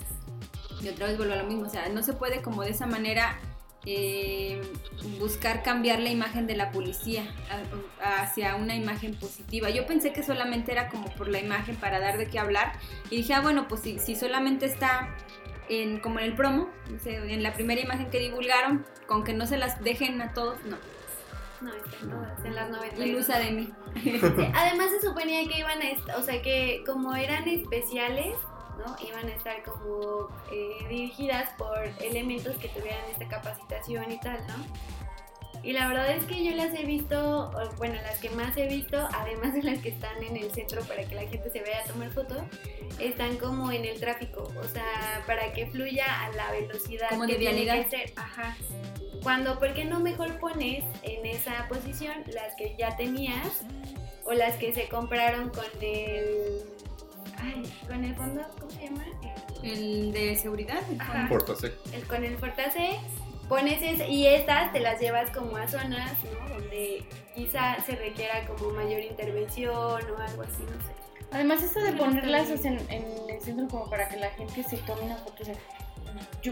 y 0.82 0.90
otra 0.90 1.06
vez 1.06 1.18
vuelvo 1.18 1.34
a 1.34 1.38
lo 1.38 1.44
mismo, 1.44 1.68
o 1.68 1.70
sea, 1.70 1.88
no 1.90 2.02
se 2.02 2.14
puede 2.14 2.42
como 2.42 2.64
de 2.64 2.72
esa 2.72 2.88
manera 2.88 3.38
eh, 3.86 4.62
buscar 5.20 5.64
cambiar 5.64 6.00
la 6.00 6.10
imagen 6.10 6.48
de 6.48 6.56
la 6.56 6.72
policía 6.72 7.24
hacia 8.02 8.56
una 8.56 8.76
imagen 8.76 9.16
positiva. 9.16 9.70
Yo 9.70 9.86
pensé 9.86 10.14
que 10.14 10.24
solamente 10.24 10.72
era 10.72 10.90
como 10.90 11.06
por 11.16 11.28
la 11.28 11.40
imagen 11.40 11.76
para 11.76 12.00
dar 12.00 12.18
de 12.18 12.28
qué 12.28 12.40
hablar 12.40 12.74
y 13.10 13.18
dije, 13.18 13.34
ah, 13.34 13.42
bueno, 13.42 13.68
pues 13.68 13.82
si, 13.82 14.00
si 14.00 14.16
solamente 14.16 14.66
está 14.66 15.16
en, 15.70 16.00
como 16.00 16.20
en 16.20 16.26
el 16.26 16.36
promo, 16.36 16.70
en 17.06 17.44
la 17.44 17.54
primera 17.54 17.82
imagen 17.82 18.10
que 18.10 18.20
divulgaron, 18.20 18.86
con 19.08 19.24
que 19.24 19.34
no 19.34 19.46
se 19.46 19.58
las 19.58 19.82
dejen 19.84 20.22
a 20.22 20.34
todos, 20.34 20.58
no. 20.66 20.78
No, 21.62 21.74
están 21.74 22.10
todas 22.10 22.46
en 22.46 22.56
las 22.56 22.70
90. 22.70 23.06
Ilusa 23.06 23.40
de 23.40 23.52
mí. 23.52 23.74
además 24.54 24.90
se 24.92 25.08
suponía 25.08 25.48
que 25.48 25.60
iban 25.60 25.80
a, 25.82 26.18
o 26.18 26.22
sea, 26.22 26.42
que 26.42 26.84
como 26.86 27.16
eran 27.16 27.48
especiales, 27.48 28.36
¿no? 28.78 28.96
Iban 29.06 29.28
a 29.28 29.34
estar 29.34 29.64
como 29.64 30.30
eh, 30.52 30.86
dirigidas 30.90 31.50
por 31.58 31.78
elementos 32.02 32.58
que 32.58 32.70
tuvieran 32.70 33.04
esta 33.12 33.28
capacitación 33.28 34.12
y 34.12 34.20
tal, 34.20 34.46
¿no? 34.48 34.56
Y 35.64 35.74
la 35.74 35.88
verdad 35.88 36.12
es 36.12 36.24
que 36.26 36.44
yo 36.44 36.56
las 36.56 36.74
he 36.76 36.86
visto, 36.86 37.52
bueno, 37.78 37.96
las 38.04 38.20
que 38.20 38.30
más 38.30 38.56
he 38.56 38.68
visto, 38.68 39.10
además 39.14 39.54
de 39.56 39.64
las 39.64 39.80
que 39.80 39.90
están 39.90 40.22
en 40.22 40.38
el 40.38 40.52
centro 40.52 40.84
para 40.84 41.04
que 41.06 41.16
la 41.16 41.24
gente 41.24 41.50
se 41.50 41.62
vaya 41.62 41.80
a 41.84 41.88
tomar 41.88 42.12
foto, 42.12 42.46
están 43.00 43.38
como 43.38 43.72
en 43.72 43.84
el 43.84 44.00
tráfico, 44.00 44.44
o 44.44 44.64
sea, 44.66 45.24
para 45.26 45.54
que 45.54 45.66
fluya 45.66 46.26
a 46.26 46.32
la 46.34 46.52
velocidad 46.52 47.10
como 47.10 47.26
que 47.26 47.36
tiene 47.36 47.66
que 47.66 47.90
ser. 47.90 48.14
Ajá. 48.16 48.56
Cuando, 49.24 49.58
¿por 49.58 49.74
qué 49.74 49.86
no 49.86 50.00
mejor 50.00 50.40
pones 50.40 50.84
en 51.02 51.26
esa 51.26 51.68
posición 51.68 52.24
las 52.28 52.56
que 52.56 52.76
ya 52.78 52.96
tenías 52.96 53.64
o 54.26 54.34
las 54.34 54.56
que 54.58 54.74
se 54.74 54.88
compraron 54.88 55.50
con 55.50 55.66
el. 55.82 56.64
Ay, 57.42 57.74
con 57.88 58.04
el 58.04 58.16
fondo, 58.16 58.42
¿cómo 58.60 58.72
se 58.72 58.86
llama? 58.86 59.06
El, 59.64 60.12
de 60.12 60.36
seguridad, 60.36 60.82
el 60.90 61.28
Fortase. 61.28 61.74
El, 61.94 62.04
con 62.08 62.24
el 62.24 62.38
Fortase. 62.38 63.00
Pones 63.50 63.80
y 64.10 64.26
estas 64.26 64.74
te 64.74 64.80
las 64.80 65.00
llevas 65.00 65.30
como 65.30 65.56
a 65.56 65.68
zonas, 65.68 66.14
¿no? 66.24 66.50
Donde 66.50 67.06
quizá 67.36 67.80
se 67.86 67.96
requiera 67.96 68.48
como 68.48 68.72
mayor 68.72 69.02
intervención 69.02 69.76
o 69.76 69.98
algo 69.98 70.42
así, 70.42 70.64
no 70.64 70.84
sé. 70.84 70.96
Además, 71.32 71.62
esto 71.62 71.80
de 71.82 71.94
ponerlas 71.94 72.50
en, 72.66 72.80
en, 72.90 73.06
el 73.30 73.42
centro 73.42 73.68
como 73.68 73.90
para 73.90 74.10
que 74.10 74.18
la 74.18 74.30
gente 74.32 74.64
se 74.64 74.78
tome 74.78 75.04
una 75.04 75.18
foto, 75.18 75.44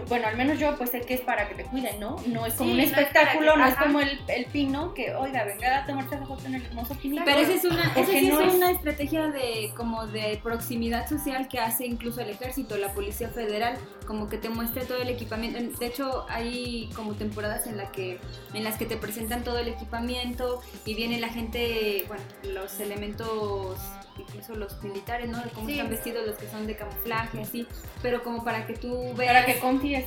bueno, 0.07 0.27
al 0.27 0.37
menos 0.37 0.59
yo 0.59 0.75
pues 0.77 0.89
sé 0.89 1.01
que 1.01 1.13
es 1.13 1.21
para 1.21 1.47
que 1.47 1.55
te 1.55 1.63
cuiden, 1.65 1.99
¿no? 1.99 2.17
No 2.27 2.45
es 2.45 2.55
como 2.55 2.71
un 2.71 2.79
espectáculo, 2.79 3.55
no 3.55 3.65
es, 3.65 3.75
como 3.75 3.99
el, 3.99 4.19
el, 4.27 4.45
pino 4.45 4.93
que, 4.93 5.13
oiga, 5.13 5.43
venga 5.43 5.79
a 5.79 5.85
tomarte 5.85 6.17
la 6.19 6.25
foto 6.25 6.45
en 6.47 6.55
el 6.55 6.65
hermoso 6.65 6.95
pino. 6.95 7.21
Pero 7.23 7.39
esa 7.39 7.53
es 7.53 7.65
una, 7.65 7.93
esa 7.95 8.11
sí 8.11 8.27
es, 8.29 8.53
una 8.53 8.71
estrategia 8.71 9.29
de 9.29 9.71
como 9.75 10.07
de 10.07 10.39
proximidad 10.43 11.07
social 11.07 11.47
que 11.47 11.59
hace 11.59 11.85
incluso 11.85 12.21
el 12.21 12.29
ejército, 12.29 12.77
la 12.77 12.93
policía 12.93 13.29
federal, 13.29 13.77
como 14.07 14.27
que 14.27 14.37
te 14.37 14.49
muestre 14.49 14.85
todo 14.85 15.01
el 15.01 15.09
equipamiento. 15.09 15.59
De 15.79 15.85
hecho, 15.85 16.25
hay 16.29 16.89
como 16.95 17.13
temporadas 17.13 17.67
en 17.67 17.77
la 17.77 17.91
que 17.91 18.19
en 18.53 18.63
las 18.63 18.77
que 18.77 18.85
te 18.85 18.97
presentan 18.97 19.43
todo 19.43 19.59
el 19.59 19.67
equipamiento 19.67 20.61
y 20.85 20.95
viene 20.95 21.19
la 21.19 21.29
gente, 21.29 22.05
bueno, 22.07 22.23
los 22.43 22.79
elementos 22.79 23.77
incluso 24.21 24.55
los 24.55 24.81
militares, 24.83 25.29
¿no? 25.29 25.41
De 25.41 25.49
cómo 25.49 25.69
están 25.69 25.89
vestidos 25.89 26.25
los 26.25 26.37
que 26.37 26.47
son 26.47 26.67
de 26.67 26.75
camuflaje, 26.75 27.41
así, 27.41 27.67
pero 28.01 28.23
como 28.23 28.43
para 28.43 28.65
que 28.65 28.73
tú 28.73 29.13
veas. 29.15 29.33
Para 29.33 29.45
que 29.45 29.59
confíes. 29.59 30.05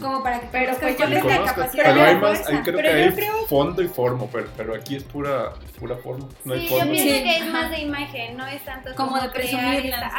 Como 0.00 0.22
para 0.22 0.40
que 0.40 0.48
pero 0.52 0.74
pues 0.78 0.98
yo 0.98 1.06
les 1.06 1.24
capacidad. 1.24 1.84
Pero 1.84 2.04
hay 2.04 2.16
más, 2.16 2.48
ahí 2.48 2.58
creo 2.62 2.78
que 2.78 2.88
hay 2.88 3.12
fondo 3.48 3.82
y 3.82 3.88
forma, 3.88 4.26
pero, 4.30 4.48
pero 4.56 4.74
aquí 4.74 4.96
es 4.96 5.04
pura, 5.04 5.54
pura 5.78 5.96
forma. 5.96 6.28
No 6.44 6.54
sí, 6.54 6.60
hay 6.60 6.68
forma. 6.68 6.84
yo 6.84 6.90
pienso 6.90 7.24
que 7.24 7.36
es 7.38 7.46
más 7.46 7.70
de 7.70 7.80
imagen, 7.80 8.36
no 8.36 8.46
es 8.46 8.64
tanto 8.64 8.94
como, 8.94 9.18
de 9.20 9.28
presumirlas. 9.30 10.12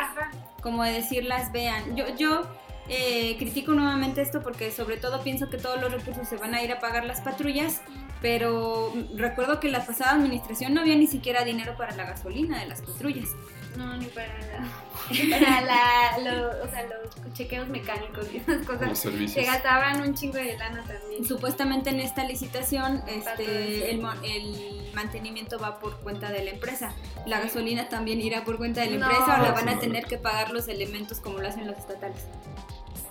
Como 0.61 0.83
de 0.83 0.93
decirlas, 0.93 1.51
vean. 1.51 1.95
Yo, 1.95 2.05
yo 2.15 2.43
eh, 2.89 3.37
critico 3.37 3.73
nuevamente 3.73 4.21
esto 4.21 4.41
porque 4.43 4.71
sobre 4.71 4.97
todo 4.97 5.23
pienso 5.23 5.49
que 5.49 5.57
todos 5.57 5.79
los 5.79 5.91
recursos 5.91 6.27
se 6.27 6.37
van 6.37 6.53
a 6.53 6.61
ir 6.61 6.71
a 6.71 6.79
pagar 6.79 7.05
las 7.05 7.21
patrullas, 7.21 7.81
pero 8.21 8.93
recuerdo 9.15 9.59
que 9.59 9.69
la 9.69 9.85
pasada 9.85 10.11
administración 10.11 10.73
no 10.73 10.81
había 10.81 10.95
ni 10.95 11.07
siquiera 11.07 11.43
dinero 11.43 11.75
para 11.77 11.95
la 11.95 12.05
gasolina 12.05 12.59
de 12.59 12.67
las 12.67 12.81
patrullas. 12.81 13.29
No, 13.77 13.97
ni 13.97 14.05
para 14.05 14.37
nada. 14.39 14.67
para 15.31 15.61
la, 15.61 16.47
o 16.63 16.69
sea, 16.69 16.83
los 16.83 17.33
chequeos 17.33 17.67
mecánicos 17.67 18.27
y 18.31 18.37
esas 18.37 18.65
cosas. 18.65 18.97
Se 18.97 19.43
gastaban 19.43 20.01
un 20.01 20.13
chingo 20.13 20.37
de 20.37 20.57
lana 20.57 20.83
también. 20.83 21.25
Supuestamente 21.25 21.89
en 21.89 21.99
esta 21.99 22.23
licitación 22.23 23.03
este, 23.07 23.91
el, 23.91 24.05
el, 24.23 24.91
mantenimiento 24.93 25.57
va 25.57 25.79
por 25.79 25.99
cuenta 26.01 26.31
de 26.31 26.43
la 26.43 26.51
empresa. 26.51 26.93
La 27.25 27.39
gasolina 27.39 27.89
también 27.89 28.21
irá 28.21 28.43
por 28.43 28.57
cuenta 28.57 28.81
de 28.81 28.91
la 28.91 29.05
empresa 29.05 29.39
o 29.39 29.43
la 29.43 29.51
van 29.51 29.69
a 29.69 29.79
tener 29.79 30.05
que 30.05 30.17
pagar 30.17 30.51
los 30.51 30.67
elementos 30.67 31.19
como 31.19 31.39
lo 31.39 31.47
hacen 31.47 31.65
los 31.65 31.77
estatales. 31.77 32.25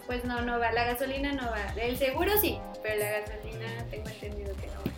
pues 0.07 0.25
no, 0.25 0.42
no 0.42 0.59
va, 0.61 0.70
la 0.72 0.85
gasolina 0.85 1.33
no 1.33 1.51
va. 1.51 1.72
El 1.77 1.96
seguro 1.98 2.33
sí, 2.40 2.59
pero 2.83 3.01
la 3.01 3.20
gasolina 3.20 3.85
tengo 3.90 4.09
entendido 4.09 4.55
que 4.57 4.66
no 4.68 4.75
va. 4.75 4.92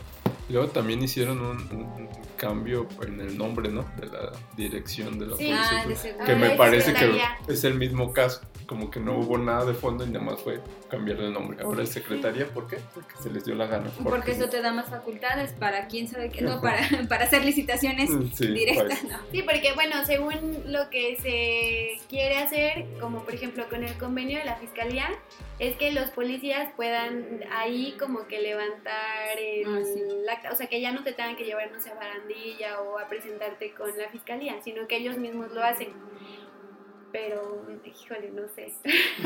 Luego 0.51 0.69
también 0.69 1.03
hicieron 1.03 1.41
un, 1.41 2.09
cambio 2.49 2.87
en 3.07 3.21
el 3.21 3.39
nombre, 3.39 3.71
¿no? 3.71 3.83
De 3.99 4.07
la 4.07 4.33
dirección 4.57 5.19
de 5.19 5.27
la 5.27 5.37
Sí. 5.37 5.51
Ah, 5.53 5.83
policía. 5.85 5.89
de 5.89 5.97
seguro. 5.97 6.25
que 6.27 6.35
me 6.37 6.47
es 6.53 6.59
parece 6.59 6.93
que 6.95 7.23
es 7.49 7.65
el 7.65 7.75
mismo 7.75 8.13
caso. 8.13 8.41
Como 8.67 8.91
que 8.91 8.99
no 8.99 9.19
hubo 9.19 9.37
nada 9.37 9.67
de 9.67 9.75
fondo 9.75 10.05
y 10.07 10.09
nada 10.09 10.25
más 10.25 10.41
fue 10.41 10.59
cambiar 10.89 11.21
el 11.21 11.35
nombre. 11.35 11.63
Ahora 11.63 11.83
es 11.83 11.91
secretaría, 11.91 12.47
¿por 12.47 12.67
qué? 12.67 12.79
Porque 12.95 13.15
se 13.23 13.31
les 13.31 13.45
dio 13.45 13.55
la 13.55 13.67
gana. 13.67 13.91
Porque 14.03 14.31
eso 14.33 14.49
te 14.49 14.63
da 14.63 14.73
más 14.73 14.89
facultades 14.89 15.53
para 15.53 15.87
quién 15.87 16.09
sabe 16.09 16.31
qué, 16.31 16.41
no, 16.41 16.63
para, 16.63 16.79
para 17.09 17.25
hacer 17.25 17.45
licitaciones 17.45 18.09
Mm, 18.09 18.31
sí, 18.33 18.47
directas, 18.47 19.01
pues. 19.01 19.05
¿no? 19.13 19.19
Sí, 19.33 19.43
porque 19.43 19.73
bueno, 19.75 19.97
según 20.07 20.63
lo 20.67 20.89
que 20.89 21.17
se 21.21 22.07
quiere 22.09 22.39
hacer, 22.39 22.87
como 23.01 23.23
por 23.25 23.35
ejemplo 23.35 23.69
con 23.69 23.85
el 23.85 23.93
convenio 23.99 24.39
de 24.39 24.47
la 24.47 24.57
fiscalía, 24.57 25.09
es 25.59 25.77
que 25.77 25.93
los 25.93 26.09
policías 26.11 26.73
puedan 26.75 27.45
ahí 27.53 27.95
como 27.99 28.27
que 28.27 28.41
levantar 28.41 29.39
el 29.39 29.67
Ah, 29.67 29.81
sí. 29.85 30.01
acta, 30.31 30.53
o 30.53 30.57
sea, 30.57 30.69
que 30.69 30.81
ya 30.81 30.91
no 30.91 31.03
te 31.05 31.13
tengan 31.13 31.37
que 31.37 31.45
llevar, 31.45 31.71
no 31.71 31.79
sé, 31.81 31.91
a 31.91 31.95
o 32.85 32.99
a 32.99 33.09
presentarte 33.09 33.73
con 33.75 33.97
la 33.97 34.09
fiscalía, 34.11 34.61
sino 34.63 34.87
que 34.87 34.97
ellos 34.97 35.17
mismos 35.19 35.51
lo 35.53 35.63
hacen. 35.63 35.93
Pero, 37.13 37.65
híjole, 37.85 38.31
no 38.31 38.49
sé. 38.49 38.73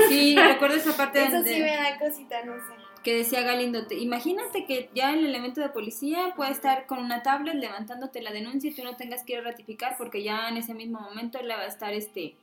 Sí, 0.08 0.36
recuerdo 0.36 0.76
esa 0.76 0.96
parte 0.96 1.22
Eso 1.24 1.42
de- 1.42 1.54
sí 1.54 1.60
me 1.60 1.74
da 1.74 1.98
cosita, 1.98 2.44
no 2.44 2.54
sé. 2.56 2.74
que 3.02 3.14
decía 3.16 3.40
Galindo, 3.42 3.86
te- 3.86 3.94
imagínate 3.96 4.66
que 4.66 4.90
ya 4.94 5.14
el 5.14 5.24
elemento 5.24 5.62
de 5.62 5.70
policía 5.70 6.34
puede 6.36 6.50
estar 6.50 6.86
con 6.86 6.98
una 6.98 7.22
tablet 7.22 7.54
levantándote 7.54 8.20
la 8.20 8.30
denuncia 8.32 8.70
y 8.70 8.74
tú 8.74 8.84
no 8.84 8.96
tengas 8.96 9.24
que 9.24 9.32
ir 9.34 9.38
a 9.38 9.42
ratificar 9.42 9.96
porque 9.96 10.22
ya 10.22 10.48
en 10.50 10.58
ese 10.58 10.74
mismo 10.74 11.00
momento 11.00 11.40
la 11.42 11.56
va 11.56 11.62
a 11.62 11.66
estar, 11.66 11.94
este, 11.94 12.36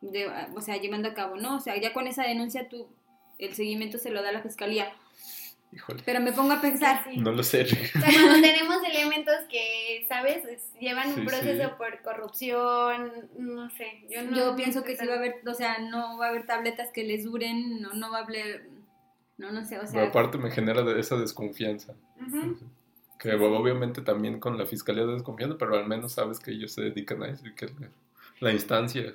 de- 0.00 0.28
o 0.56 0.60
sea, 0.60 0.78
llevando 0.78 1.08
a 1.10 1.14
cabo, 1.14 1.36
¿no? 1.36 1.56
O 1.56 1.60
sea, 1.60 1.76
ya 1.80 1.92
con 1.92 2.08
esa 2.08 2.24
denuncia 2.24 2.68
tú, 2.68 2.88
el 3.38 3.54
seguimiento 3.54 3.98
se 3.98 4.10
lo 4.10 4.20
da 4.22 4.32
la 4.32 4.42
fiscalía. 4.42 4.92
Híjole, 5.74 6.02
Pero 6.04 6.20
me 6.20 6.32
pongo 6.32 6.52
a 6.52 6.60
pensar, 6.60 7.02
Sí. 7.04 7.16
no 7.16 7.32
lo 7.32 7.42
sé. 7.42 7.62
O 7.62 7.66
sea, 7.66 8.02
cuando 8.12 8.40
tenemos 8.42 8.76
elementos 8.84 9.34
que, 9.50 10.04
¿sabes? 10.06 10.44
Es- 10.44 10.72
Llevan 10.78 11.08
un 11.18 11.24
proceso 11.24 11.68
sí. 11.68 11.74
por 11.78 12.02
corrupción, 12.02 13.10
no 13.38 13.70
sé. 13.70 14.04
Yo, 14.10 14.22
no, 14.22 14.36
yo 14.36 14.56
pienso 14.56 14.84
que 14.84 14.96
sí 14.96 15.06
va 15.06 15.14
a 15.14 15.16
haber, 15.16 15.36
o 15.46 15.54
sea, 15.54 15.78
no 15.78 16.18
va 16.18 16.26
a 16.26 16.28
haber 16.28 16.44
tabletas 16.46 16.90
que 16.92 17.04
les 17.04 17.24
duren, 17.24 17.80
no, 17.80 17.94
no 17.94 18.10
va 18.10 18.18
a 18.18 18.22
haber, 18.24 18.68
no, 19.38 19.50
no 19.50 19.64
sé, 19.64 19.76
o 19.78 19.80
Pero 19.80 19.92
sea, 19.92 20.04
aparte 20.08 20.36
me 20.38 20.50
genera 20.50 20.82
de- 20.82 21.00
esa 21.00 21.16
desconfianza. 21.16 21.94
Que 23.18 23.34
obviamente 23.34 24.02
también 24.02 24.40
con 24.40 24.58
la 24.58 24.66
fiscalía 24.66 25.06
de 25.06 25.14
desconfianza, 25.14 25.56
pero 25.56 25.76
al 25.76 25.86
menos 25.86 26.12
sabes 26.12 26.38
que 26.40 26.50
ellos 26.50 26.72
se 26.72 26.82
dedican 26.82 27.22
a 27.22 27.28
eso 27.28 27.46
y 27.46 27.54
que 27.54 27.66
la, 27.66 27.88
la 28.40 28.52
instancia. 28.52 29.14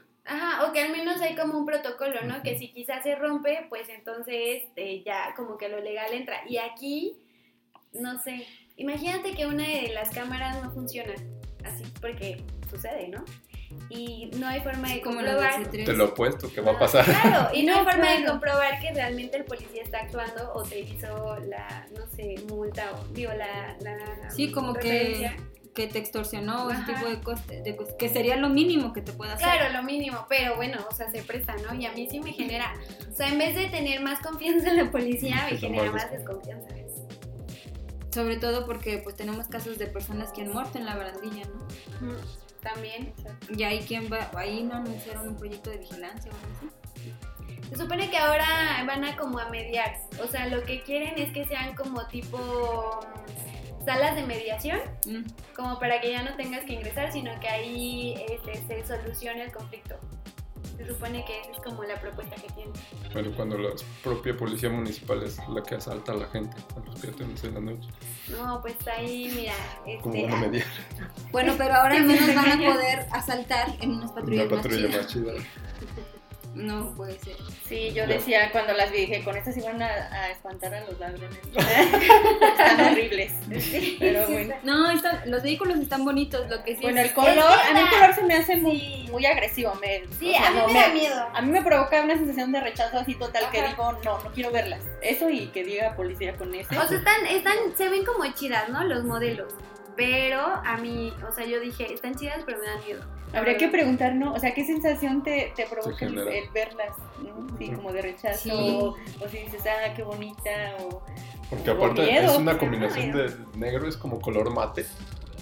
Que 0.78 0.84
al 0.84 0.92
menos 0.92 1.20
hay 1.22 1.36
como 1.36 1.58
un 1.58 1.66
protocolo, 1.66 2.22
¿no? 2.22 2.44
Que 2.44 2.56
si 2.60 2.72
quizás 2.72 3.02
se 3.02 3.16
rompe, 3.16 3.66
pues 3.68 3.90
entonces 3.90 4.62
eh, 4.76 5.02
ya 5.04 5.34
como 5.36 5.58
que 5.58 5.70
lo 5.70 5.80
legal 5.80 6.13
entra. 6.13 6.44
Y 6.48 6.60
aquí, 6.60 7.18
no 7.94 8.22
sé, 8.22 8.46
imagínate 8.76 9.34
que 9.34 9.48
una 9.48 9.68
de 9.68 9.90
las 9.92 10.12
cámaras 10.12 10.62
no 10.62 10.70
funciona, 10.70 11.16
así, 11.66 11.84
porque 12.00 12.44
sucede, 12.70 13.08
¿no? 13.08 13.26
Y 13.90 14.30
no 14.38 14.46
hay 14.46 14.62
forma 14.62 14.90
de 14.94 15.02
como 15.02 15.24
lo 15.24 15.42
del 15.42 15.50
comprobar. 15.50 15.72
C3. 15.72 15.86
Te 15.86 15.94
lo 15.94 16.04
apuesto 16.04 16.54
que 16.54 16.62
va 16.62 16.74
a 16.74 16.78
pasar. 16.78 17.06
Claro, 17.06 17.50
y 17.56 17.63
no 17.63 17.74
hay 17.80 17.84
forma 17.84 18.12
de 18.12 18.26
comprobar 18.28 18.80
que 18.80 18.94
realmente 18.94 19.38
el 19.38 19.46
policía 19.46 19.82
está 19.82 20.02
actuando 20.02 20.54
o 20.54 20.62
te 20.62 20.82
hizo 20.82 21.40
la, 21.48 21.88
no 21.98 22.06
sé, 22.06 22.36
multa 22.50 22.92
o, 22.94 23.04
digo, 23.16 23.32
la... 23.34 23.76
la 23.80 24.30
Sí, 24.30 24.52
como 24.52 24.76
que. 24.76 25.36
Que 25.78 25.86
te 25.86 26.00
extorsionó 26.00 26.66
o 26.66 26.72
ese 26.72 26.82
tipo 26.86 27.06
de 27.06 27.22
cosas, 27.22 27.46
que 28.00 28.10
sería 28.10 28.36
lo 28.36 28.50
mínimo 28.50 28.94
que 28.94 29.02
te 29.04 29.12
pueda 29.12 29.34
hacer. 29.34 29.48
Claro, 29.48 29.72
lo 29.72 29.84
mínimo, 29.84 30.26
pero 30.28 30.56
bueno, 30.56 30.80
o 30.90 30.92
sea, 30.92 31.12
se 31.12 31.22
presta, 31.22 31.56
¿no? 31.58 31.76
Y 31.80 31.86
a 31.86 31.92
mí 31.92 32.08
sí 32.10 32.20
me 32.20 32.34
genera, 32.34 32.74
o 33.08 33.16
sea, 33.16 33.28
en 33.28 33.38
vez 33.38 33.54
de 33.54 33.68
tener 33.68 34.02
más 34.02 34.20
confianza 34.20 34.72
en 34.72 34.78
la 34.78 34.90
policía, 34.90 35.48
me 35.52 35.56
genera 35.60 35.92
más 35.92 36.10
desconfianza. 36.10 36.68
Sobre 38.12 38.38
todo 38.38 38.66
porque 38.66 38.98
pues 39.04 39.16
tenemos 39.16 39.48
casos 39.50 39.78
de 39.78 39.86
personas 39.86 40.32
que 40.32 40.42
han 40.42 40.52
muerto 40.52 40.80
en 40.80 40.86
la 40.88 40.96
barandilla, 40.96 41.44
¿no? 41.46 42.16
También. 42.63 43.13
Y 43.56 43.62
ahí 43.62 43.86
quién 43.88 44.12
va, 44.12 44.32
ahí 44.36 44.63
no 44.63 44.78
anunciaron 44.78 45.28
un 45.28 45.36
proyecto 45.36 45.70
de 45.70 45.78
vigilancia 45.78 46.32
o 46.32 46.36
algo 46.36 46.48
así. 46.58 47.13
Se 47.70 47.78
supone 47.78 48.10
que 48.10 48.18
ahora 48.18 48.84
van 48.88 49.04
a 49.04 49.16
como 49.16 49.38
a 49.38 49.50
mediar, 49.50 49.94
o 50.24 50.28
sea, 50.28 50.48
lo 50.48 50.63
que 50.63 50.82
quieren 50.82 51.20
es 51.20 51.32
que 51.34 51.46
sean 51.46 51.76
como 51.76 52.08
tipo 52.08 53.00
salas 53.88 54.15
de 54.15 54.23
mediación, 54.23 54.80
Mm. 55.08 55.23
como 55.56 55.80
para 55.80 56.00
que 56.02 56.12
ya 56.12 56.21
no 56.23 56.36
tengas 56.36 56.63
que 56.65 56.73
ingresar, 56.73 57.12
sino 57.12 57.32
que 57.39 57.47
ahí 57.47 58.13
este, 58.30 58.56
se 58.67 58.86
solucione 58.86 59.43
el 59.43 59.52
conflicto. 59.52 59.95
Se 60.78 60.86
supone 60.88 61.26
que 61.26 61.41
esa 61.41 61.52
es 61.54 61.58
como 61.60 61.84
la 61.86 62.00
propuesta 62.00 62.36
que 62.36 62.50
tienen. 62.54 62.73
Pero 63.12 63.32
cuando 63.36 63.58
la 63.58 63.69
propia 64.04 64.38
policía 64.38 64.69
municipal 64.69 65.23
es 65.23 65.39
la 65.50 65.63
que 65.63 65.73
asalta 65.76 66.12
a 66.12 66.15
la 66.15 66.28
gente, 66.28 66.56
a 66.76 66.80
los 66.88 67.00
peatones 67.00 67.43
en 67.45 67.54
la 67.56 67.60
noche. 67.62 67.89
No, 68.30 68.62
pues 68.62 68.76
ahí, 68.88 69.32
mira, 69.36 69.54
¿Cómo 70.04 70.13
este, 70.15 70.28
van 70.28 70.34
a 70.43 70.47
mediar? 70.47 70.67
Bueno, 71.32 71.56
pero 71.58 71.73
ahora 71.73 71.95
al 71.95 72.04
menos 72.06 72.28
van 72.36 72.52
a 72.52 72.58
poder 72.73 73.08
asaltar 73.12 73.69
en 73.82 73.91
unas 73.93 74.12
patrullas 74.12 74.45
Una 74.47 74.56
patrulla 74.62 74.88
más 74.89 74.97
más 74.97 75.08
chidas. 75.08 75.36
chida. 75.36 75.43
No 76.58 76.93
puede 76.96 77.20
ser. 77.20 77.36
Sí, 77.67 77.89
yo 77.89 78.06
Ya. 78.06 78.08
decía 78.08 78.52
cuando 78.52 78.74
las 78.74 78.91
vi, 78.91 79.02
dije, 79.02 79.24
con 79.24 79.36
estas 79.38 79.56
iban 79.58 79.82
a, 79.82 79.88
a 79.88 80.32
espantar 80.32 80.74
a 80.74 80.82
los 80.86 81.00
ladrones. 81.00 81.38
Están 81.56 82.91
horribles. 82.91 83.32
Pero 84.00 84.28
Sí, 84.28 84.34
bueno. 84.34 84.56
No, 84.63 84.91
están- 84.91 85.22
los 85.30 85.43
vehículos 85.43 85.78
están 85.80 86.04
bonitos, 86.06 86.50
lo 86.50 86.63
que 86.63 86.76
sí 86.76 86.82
Bueno, 86.82 87.02
es- 87.02 87.08
el 87.10 87.13
color, 87.13 87.39
a 87.39 87.74
mí 87.74 87.80
el 87.80 87.89
color 87.89 88.15
se 88.15 88.24
me 88.24 88.34
hace 88.36 88.56
muy, 88.58 88.80
Sí. 88.80 89.08
muy 89.12 89.26
agresivo. 89.26 89.74
Me, 89.76 90.04
Sí, 90.20 90.30
o 90.34 90.38
sea, 90.38 90.48
a 90.48 90.52
mí 90.52 90.58
no, 90.60 90.67
me 90.67 90.80
da 90.80 90.88
miedo. 90.89 91.28
A 91.34 91.41
mí 91.41 91.52
me 91.52 91.62
provoca 91.62 92.02
una 92.02 92.15
sensación 92.17 92.52
de 92.52 92.60
rechazo 92.62 92.98
así 93.00 93.15
total 93.15 93.50
que 93.52 93.62
digo, 93.67 93.91
no, 94.04 94.24
no 94.24 94.32
quiero 94.32 94.52
verlas. 94.52 94.82
Eso 95.02 95.30
y 95.30 95.48
que 95.48 95.63
diga 95.63 95.96
policía 95.96 96.36
con 96.36 96.54
ese. 96.56 96.78
O 96.78 96.88
sea, 96.88 96.98
están, 96.98 97.26
están, 97.28 97.56
se 97.78 97.89
ven 97.89 98.04
como 98.06 98.26
chidas, 98.34 98.70
¿no? 98.70 98.84
Los 98.84 99.04
modelos. 99.04 99.54
Pero 99.98 100.40
a 100.40 100.78
mí, 100.78 101.12
o 101.28 101.32
sea, 101.34 101.46
yo 101.46 101.60
dije, 101.60 101.92
están 101.94 102.16
chidas, 102.16 102.44
pero 102.46 102.60
me 102.60 102.66
dan 102.68 102.86
miedo. 102.86 103.02
Habría 103.34 103.58
que 103.58 103.68
preguntar, 103.68 104.16
¿no? 104.16 104.32
O 104.34 104.40
sea, 104.40 104.54
¿qué 104.54 104.64
sensación 104.66 105.22
te, 105.24 105.52
te 105.56 105.66
provoca 105.66 106.06
el, 106.06 106.16
verlas? 106.54 106.96
¿no? 107.22 107.46
Sí, 107.58 107.70
como 107.72 107.92
de 107.92 108.02
rechazo, 108.04 108.38
Sí. 108.44 108.50
o, 108.52 108.96
o 109.26 109.30
si 109.30 109.40
dices, 109.40 109.62
ah, 109.66 109.94
qué 109.96 110.04
bonita, 110.04 110.50
o... 110.82 111.02
Porque 111.50 111.72
o 111.72 111.74
aparte 111.74 112.04
miedo, 112.04 112.32
es 112.32 112.38
una 112.38 112.58
combinación 112.58 113.12
de 113.12 113.34
negro, 113.56 113.88
es 113.90 113.98
como 113.98 114.22
color 114.22 114.54
mate, 114.54 114.86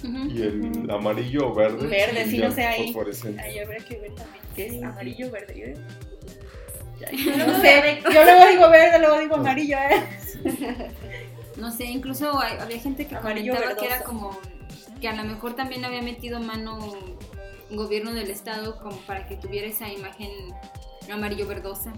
y 0.03 0.41
el 0.41 0.89
amarillo 0.89 1.49
o 1.49 1.53
verde. 1.53 1.87
Verde, 1.87 2.23
y 2.25 2.29
sí, 2.31 2.37
no 2.39 2.51
sé, 2.51 2.63
ahí. 2.65 2.95
Ahí 3.43 3.59
habría 3.59 3.83
que 3.85 3.99
ver 3.99 4.15
también, 4.15 4.43
que 4.55 4.65
es 4.67 4.71
Sí. 4.73 4.83
amarillo, 4.83 5.31
verde. 5.31 5.55
Yo, 5.59 5.65
ya, 6.99 7.45
no 7.45 7.59
sé, 7.61 7.81
verde. 7.81 8.01
yo 8.03 8.23
luego 8.23 8.47
digo 8.47 8.69
verde, 8.69 8.99
luego 8.99 9.19
digo 9.19 9.35
amarillo, 9.35 9.77
¿eh? 9.77 10.91
No 11.57 11.71
sé, 11.71 11.85
incluso 11.85 12.39
hay- 12.39 12.57
había 12.57 12.79
gente 12.79 13.07
que 13.07 13.15
Amarillo 13.15 13.53
comentaba 13.53 13.79
que 13.79 13.85
era 13.87 14.03
como 14.03 14.37
que 14.99 15.07
a 15.07 15.13
lo 15.13 15.23
mejor 15.23 15.55
también 15.55 15.83
había 15.85 16.01
metido 16.01 16.39
mano 16.39 16.77
gobierno 17.69 18.13
del 18.13 18.29
estado 18.29 18.77
como 18.79 18.97
para 19.01 19.27
que 19.27 19.35
tuviera 19.35 19.67
esa 19.67 19.89
imagen 19.91 20.29
amarillo 21.11 21.47
verdosa. 21.47 21.93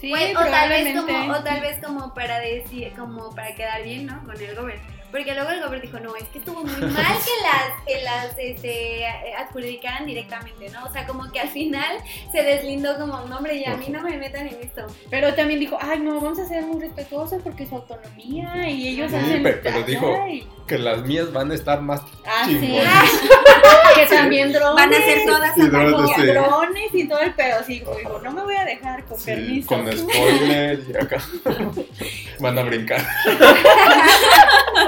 Sí, 0.00 0.10
Pues, 0.10 0.36
o 0.36 0.40
tal 0.40 0.68
vez 0.68 0.96
como, 0.96 1.32
o 1.32 1.42
tal 1.42 1.60
vez 1.60 1.84
como 1.84 2.14
para 2.14 2.38
decir, 2.38 2.92
como 2.96 3.34
para 3.34 3.54
quedar 3.54 3.82
bien, 3.82 4.06
¿no? 4.06 4.22
Con 4.24 4.40
el 4.40 4.54
gobierno. 4.54 4.86
Porque 5.10 5.34
luego 5.34 5.50
el 5.50 5.60
gobierno 5.62 5.80
dijo, 5.90 6.00
no, 6.00 6.16
es 6.16 6.24
que 6.24 6.38
estuvo 6.38 6.62
muy 6.62 6.80
mal 6.92 7.16
que 7.24 7.42
las, 7.42 7.82
que 7.86 8.02
las 8.02 8.38
este, 8.38 9.06
adjudicaran 9.38 10.04
directamente, 10.06 10.68
¿no? 10.68 10.84
O 10.84 10.92
sea, 10.92 11.06
como 11.06 11.30
que 11.32 11.40
al 11.40 11.48
final 11.48 11.96
se 12.30 12.42
deslindó 12.42 12.98
como, 12.98 13.18
no, 13.22 13.38
hombre, 13.38 13.54
y 13.56 13.64
a 13.64 13.74
mí 13.76 13.86
no 13.88 14.02
me 14.02 14.16
metan 14.18 14.46
en 14.48 14.58
esto. 14.62 14.86
Pero 15.10 15.32
también 15.34 15.60
dijo, 15.60 15.78
ay, 15.80 16.00
no, 16.00 16.20
vamos 16.20 16.38
a 16.38 16.44
ser 16.46 16.62
muy 16.64 16.80
respetuosos 16.82 17.42
porque 17.42 17.62
es 17.62 17.70
su 17.70 17.76
autonomía 17.76 18.68
y 18.68 18.88
ellos 18.88 19.10
Sí, 19.10 19.16
hacen... 19.16 19.42
pe- 19.42 19.52
pero 19.54 19.82
dijo- 19.82 20.14
Ay. 20.22 20.46
Que 20.66 20.76
las 20.76 21.00
mías 21.02 21.32
van 21.32 21.50
a 21.50 21.54
estar 21.54 21.80
más 21.80 22.02
Ah, 22.26 22.44
sí. 22.46 22.58
que 23.94 24.06
también 24.14 24.52
drones. 24.52 24.74
Van 24.74 24.92
a 24.92 24.96
ser 24.98 25.24
todas 25.24 25.56
Y 25.56 25.62
drones, 25.62 26.10
sí. 26.16 26.22
drones 26.26 26.94
y 26.94 27.08
todo 27.08 27.20
el 27.20 27.32
pedo. 27.32 27.64
Sí, 27.64 27.82
digo, 27.96 28.20
no 28.22 28.30
me 28.32 28.42
voy 28.42 28.54
a 28.56 28.66
dejar 28.66 29.02
con 29.06 29.18
Sí, 29.18 29.24
permiso. 29.30 29.66
con 29.68 29.90
spoiler 29.90 30.80
y 30.86 30.96
acá 31.02 31.22
van 32.40 32.58
a 32.58 32.62
brincar. 32.64 33.00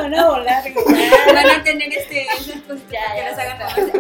Van 0.00 0.14
a 0.14 0.28
volar. 0.28 0.64
Van 1.34 1.50
a 1.50 1.62
tener 1.62 1.92
este, 1.92 2.22
esas 2.22 2.62
cositas 2.62 2.78
Ya, 2.90 3.14
que 3.14 3.22
las 3.22 3.38
hagan 3.38 3.58
moverse. 3.58 3.92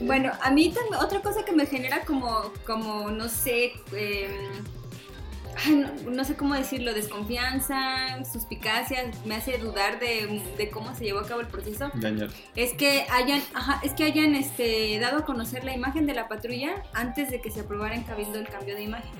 Bueno, 0.00 0.32
a 0.40 0.50
mí 0.50 0.72
también, 0.72 1.02
otra 1.02 1.20
cosa 1.20 1.44
que 1.44 1.52
me 1.52 1.66
genera 1.66 2.00
como, 2.04 2.52
como 2.66 3.10
no 3.10 3.28
sé, 3.28 3.74
eh, 3.92 4.50
ay, 5.64 5.74
no, 5.76 6.10
no 6.10 6.24
sé 6.24 6.36
cómo 6.36 6.54
decirlo, 6.54 6.92
desconfianza, 6.94 8.24
suspicacia, 8.30 9.10
me 9.24 9.36
hace 9.36 9.58
dudar 9.58 9.98
de, 10.00 10.42
de 10.56 10.70
cómo 10.70 10.94
se 10.94 11.04
llevó 11.04 11.20
a 11.20 11.26
cabo 11.26 11.40
el 11.40 11.46
proceso, 11.46 11.90
Ñañar. 11.94 12.28
es 12.56 12.72
que 12.74 13.06
hayan, 13.10 13.42
ajá, 13.54 13.80
es 13.82 13.92
que 13.92 14.04
hayan 14.04 14.34
este, 14.34 14.98
dado 15.00 15.18
a 15.18 15.24
conocer 15.24 15.64
la 15.64 15.74
imagen 15.74 16.06
de 16.06 16.14
la 16.14 16.28
patrulla 16.28 16.74
antes 16.92 17.30
de 17.30 17.40
que 17.40 17.50
se 17.50 17.60
aprobara 17.60 17.94
en 17.94 18.02
Cabildo 18.04 18.38
el 18.38 18.48
cambio 18.48 18.74
de 18.74 18.82
imagen. 18.82 19.10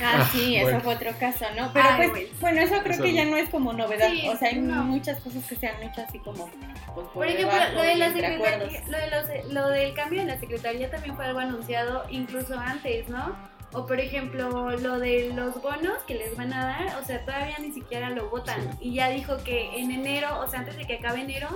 Ah, 0.00 0.20
Ah, 0.22 0.28
sí, 0.32 0.58
bueno. 0.60 0.76
eso 0.76 0.80
fue 0.84 0.94
otro 0.94 1.10
caso, 1.18 1.44
¿no? 1.56 1.72
Pero 1.72 1.86
Ay, 1.90 2.08
pues, 2.08 2.40
bueno, 2.40 2.60
eso 2.60 2.74
creo 2.82 2.92
Eso 2.94 3.02
que 3.02 3.12
ya 3.14 3.24
no 3.24 3.36
es 3.36 3.48
como 3.48 3.72
novedad. 3.72 4.10
Sí, 4.10 4.28
o 4.28 4.36
sea, 4.36 4.48
hay 4.50 4.60
no. 4.60 4.84
muchas 4.84 5.18
cosas 5.20 5.44
que 5.44 5.56
se 5.56 5.66
han 5.66 5.82
hecho 5.82 6.02
así 6.06 6.18
como, 6.20 6.48
pues, 6.94 7.06
Por 7.14 7.26
ejemplo, 7.26 7.48
debajo, 7.52 7.74
lo, 7.74 7.82
de 7.82 7.96
la 7.96 8.12
secretaría, 8.12 8.82
lo, 8.86 8.98
de 8.98 9.10
los- 9.10 9.52
lo 9.52 9.68
del 9.70 9.94
cambio 9.94 10.20
en 10.20 10.28
la 10.28 10.38
secretaría 10.38 10.90
también 10.90 11.16
fue 11.16 11.24
algo 11.24 11.40
anunciado 11.40 12.04
incluso 12.10 12.58
antes, 12.58 13.08
¿no? 13.08 13.34
O 13.72 13.86
por 13.86 14.00
ejemplo, 14.00 14.70
lo 14.76 14.98
de 14.98 15.32
los 15.34 15.60
bonos 15.62 16.02
que 16.06 16.14
les 16.14 16.36
van 16.36 16.52
a 16.52 16.66
dar, 16.66 17.00
o 17.00 17.04
sea, 17.04 17.24
todavía 17.24 17.56
ni 17.58 17.72
siquiera 17.72 18.10
lo 18.10 18.28
votan. 18.28 18.76
Y 18.80 18.94
ya 18.94 19.08
dijo 19.08 19.38
que 19.44 19.80
en 19.80 19.90
enero, 19.90 20.40
o 20.40 20.48
sea, 20.48 20.60
antes 20.60 20.76
de 20.76 20.86
que 20.86 20.94
acabe 20.94 21.22
enero, 21.22 21.48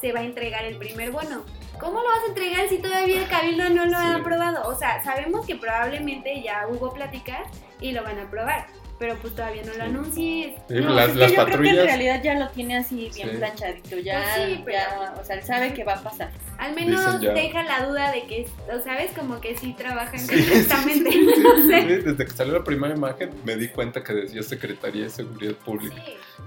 se 0.00 0.12
va 0.12 0.20
a 0.20 0.24
entregar 0.24 0.64
el 0.64 0.76
primer 0.76 1.10
bono. 1.10 1.44
¿Cómo 1.80 2.00
lo 2.00 2.06
vas 2.06 2.22
a 2.24 2.28
entregar 2.28 2.68
si 2.68 2.78
todavía 2.78 3.22
el 3.22 3.28
cabildo 3.28 3.68
no 3.70 3.86
lo 3.86 3.96
ha 3.96 4.16
aprobado? 4.16 4.68
O 4.68 4.78
sea, 4.78 5.02
sabemos 5.02 5.46
que 5.46 5.56
probablemente 5.56 6.42
ya 6.42 6.66
hubo 6.68 6.92
pláticas 6.92 7.48
y 7.80 7.92
lo 7.92 8.04
van 8.04 8.18
a 8.18 8.22
aprobar 8.22 8.66
pero 8.98 9.16
pues 9.16 9.34
todavía 9.34 9.62
no 9.64 9.74
lo 9.74 9.84
anuncies. 9.84 10.54
no, 10.68 10.90
las, 10.90 11.10
es 11.10 11.30
que 11.30 11.36
yo 11.36 11.44
creo 11.44 11.60
que 11.60 11.68
en 11.70 11.76
realidad 11.76 12.22
ya 12.22 12.34
lo 12.38 12.48
tiene 12.50 12.76
así 12.76 13.10
bien 13.14 13.36
planchadito, 13.38 13.98
ya, 13.98 14.22
pues 14.62 14.76
ya, 14.76 15.14
o 15.20 15.24
sea, 15.24 15.36
él 15.36 15.42
sabe 15.42 15.74
que 15.74 15.84
va 15.84 15.94
a 15.94 16.02
pasar. 16.02 16.30
Al 16.58 16.74
menos 16.74 17.20
deja 17.20 17.62
la 17.64 17.86
duda 17.86 18.12
de 18.12 18.26
que, 18.26 18.46
o 18.72 18.80
sabes, 18.82 19.10
como 19.12 19.40
que 19.40 19.56
sí 19.56 19.74
trabajan 19.76 20.24
correctamente. 20.26 21.10
desde 22.02 22.24
que 22.24 22.30
salió 22.30 22.54
la 22.54 22.64
primera 22.64 22.94
imagen 22.94 23.30
me 23.44 23.56
di 23.56 23.68
cuenta 23.68 24.02
que 24.02 24.12
decía 24.12 24.42
Secretaría 24.42 25.04
de 25.04 25.10
Seguridad 25.10 25.54
Pública. 25.54 25.96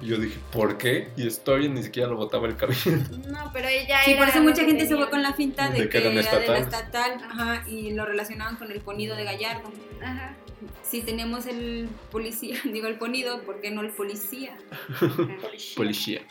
Y 0.02 0.08
yo 0.08 0.18
dije, 0.18 0.38
¿por 0.52 0.78
qué? 0.78 1.10
Y 1.16 1.28
estoy 1.28 1.70
ni 1.70 1.82
siquiera 1.82 2.10
lo 2.10 2.18
votaba 2.18 2.48
el 2.48 2.56
cabello. 2.56 2.92
No, 3.28 3.52
pero 3.54 3.68
ella 3.68 4.00
Sí, 4.06 4.16
por 4.16 4.28
eso 4.28 4.42
mucha 4.42 4.64
gente 4.64 4.88
se 4.88 4.96
fue 4.96 5.10
con 5.10 5.22
la 5.22 5.34
finta 5.34 5.70
de, 5.70 5.90
que, 5.90 5.98
era, 5.98 6.10
de 6.10 6.48
la 6.48 6.58
estatal, 6.58 7.18
ajá, 7.30 7.64
y 7.68 7.92
lo 7.92 8.06
relacionaban 8.06 8.58
con 8.58 8.72
el 8.72 8.82
ponido 8.82 9.16
de 9.16 9.24
Gallardo. 9.24 9.72
Ajá 10.02 10.36
si 10.84 11.02
tenemos 11.02 11.46
el 11.46 11.90
policía, 12.12 12.58
digo 12.64 12.88
el 12.88 12.98
ponido, 12.98 13.42
¿por 13.44 13.62
qué 13.62 13.72
no 13.72 13.82
el 13.82 13.92
policía? 13.92 14.58
policía. 15.76 16.22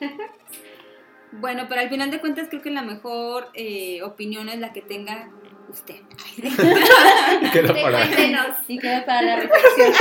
bueno, 1.32 1.66
pero 1.68 1.80
al 1.80 1.90
final 1.90 2.10
de 2.10 2.20
cuentas 2.20 2.48
creo 2.48 2.62
que 2.62 2.70
la 2.70 2.82
mejor 2.82 3.48
eh, 3.54 4.02
opinión 4.02 4.48
es 4.48 4.58
la 4.58 4.72
que 4.72 4.82
tenga 4.82 5.30
usted. 5.68 6.00
queda 7.52 7.74
para... 7.74 8.04
Y 8.68 8.78
queda 8.78 9.04
para 9.04 9.22
la 9.22 9.36
reflexión. 9.36 9.92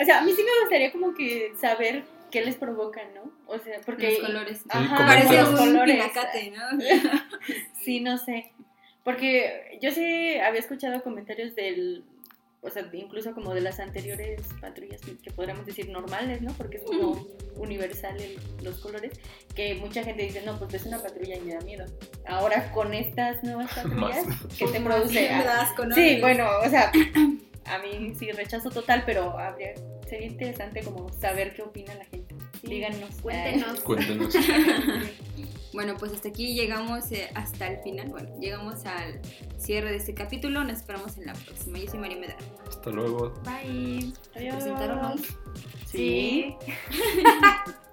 o 0.00 0.04
sea, 0.04 0.20
a 0.20 0.22
mí 0.22 0.32
sí 0.32 0.42
me 0.42 0.60
gustaría 0.60 0.92
como 0.92 1.14
que 1.14 1.52
saber 1.60 2.04
qué 2.30 2.44
les 2.44 2.54
provoca, 2.54 3.00
¿no? 3.14 3.32
O 3.46 3.58
sea, 3.58 3.80
porque... 3.84 4.18
Los 4.18 4.28
colores. 4.28 4.62
Ajá, 4.68 5.06
parece 5.06 5.42
un 5.42 5.56
colores. 5.56 6.04
¿no? 6.56 6.78
sí, 7.82 8.00
no 8.00 8.18
sé. 8.18 8.52
Porque 9.02 9.78
yo 9.82 9.90
sí 9.90 10.36
había 10.36 10.60
escuchado 10.60 11.02
comentarios 11.02 11.56
del 11.56 12.04
o 12.66 12.70
sea, 12.70 12.88
incluso 12.92 13.32
como 13.32 13.54
de 13.54 13.60
las 13.60 13.78
anteriores 13.78 14.42
patrullas 14.60 15.00
que 15.00 15.30
podríamos 15.30 15.64
decir 15.64 15.88
normales, 15.88 16.42
¿no? 16.42 16.52
Porque 16.54 16.78
es 16.78 16.82
como 16.82 17.26
universal 17.54 18.16
los 18.62 18.78
colores, 18.78 19.12
que 19.54 19.74
mucha 19.76 20.02
gente 20.02 20.24
dice, 20.24 20.42
no, 20.44 20.58
pues 20.58 20.74
es 20.74 20.86
una 20.86 20.98
patrulla 20.98 21.36
y 21.36 21.40
me 21.40 21.54
da 21.54 21.60
miedo. 21.60 21.84
Ahora 22.26 22.72
con 22.72 22.92
estas 22.92 23.42
nuevas 23.44 23.72
patrullas, 23.74 24.26
que 24.58 24.66
te 24.66 24.80
produce... 24.80 25.28
sí, 25.94 26.20
bueno, 26.20 26.48
o 26.64 26.68
sea, 26.68 26.90
a 27.66 27.78
mí 27.78 28.14
sí 28.18 28.32
rechazo 28.32 28.70
total, 28.70 29.04
pero 29.06 29.38
habría, 29.38 29.74
sería 30.08 30.26
interesante 30.26 30.82
como 30.82 31.08
saber 31.12 31.54
qué 31.54 31.62
opina 31.62 31.94
la 31.94 32.04
gente. 32.04 32.25
Díganos. 32.68 33.10
Cuéntenos. 33.22 33.80
Cuéntenos. 33.84 34.34
Bueno, 35.72 35.94
pues 35.98 36.10
hasta 36.12 36.30
aquí 36.30 36.54
llegamos 36.54 37.12
eh, 37.12 37.28
hasta 37.34 37.66
el 37.66 37.82
final. 37.82 38.08
Bueno, 38.08 38.30
llegamos 38.40 38.86
al 38.86 39.20
cierre 39.58 39.90
de 39.90 39.96
este 39.96 40.14
capítulo. 40.14 40.64
Nos 40.64 40.78
esperamos 40.78 41.18
en 41.18 41.26
la 41.26 41.34
próxima. 41.34 41.78
Yo 41.78 41.90
soy 41.90 41.98
María 41.98 42.16
Medrano. 42.16 42.40
Hasta 42.66 42.90
luego. 42.90 43.34
Bye. 43.44 44.10
¿Se 44.32 44.48
presentaron 44.48 45.04
hoy? 45.04 45.22
Sí. 45.84 46.56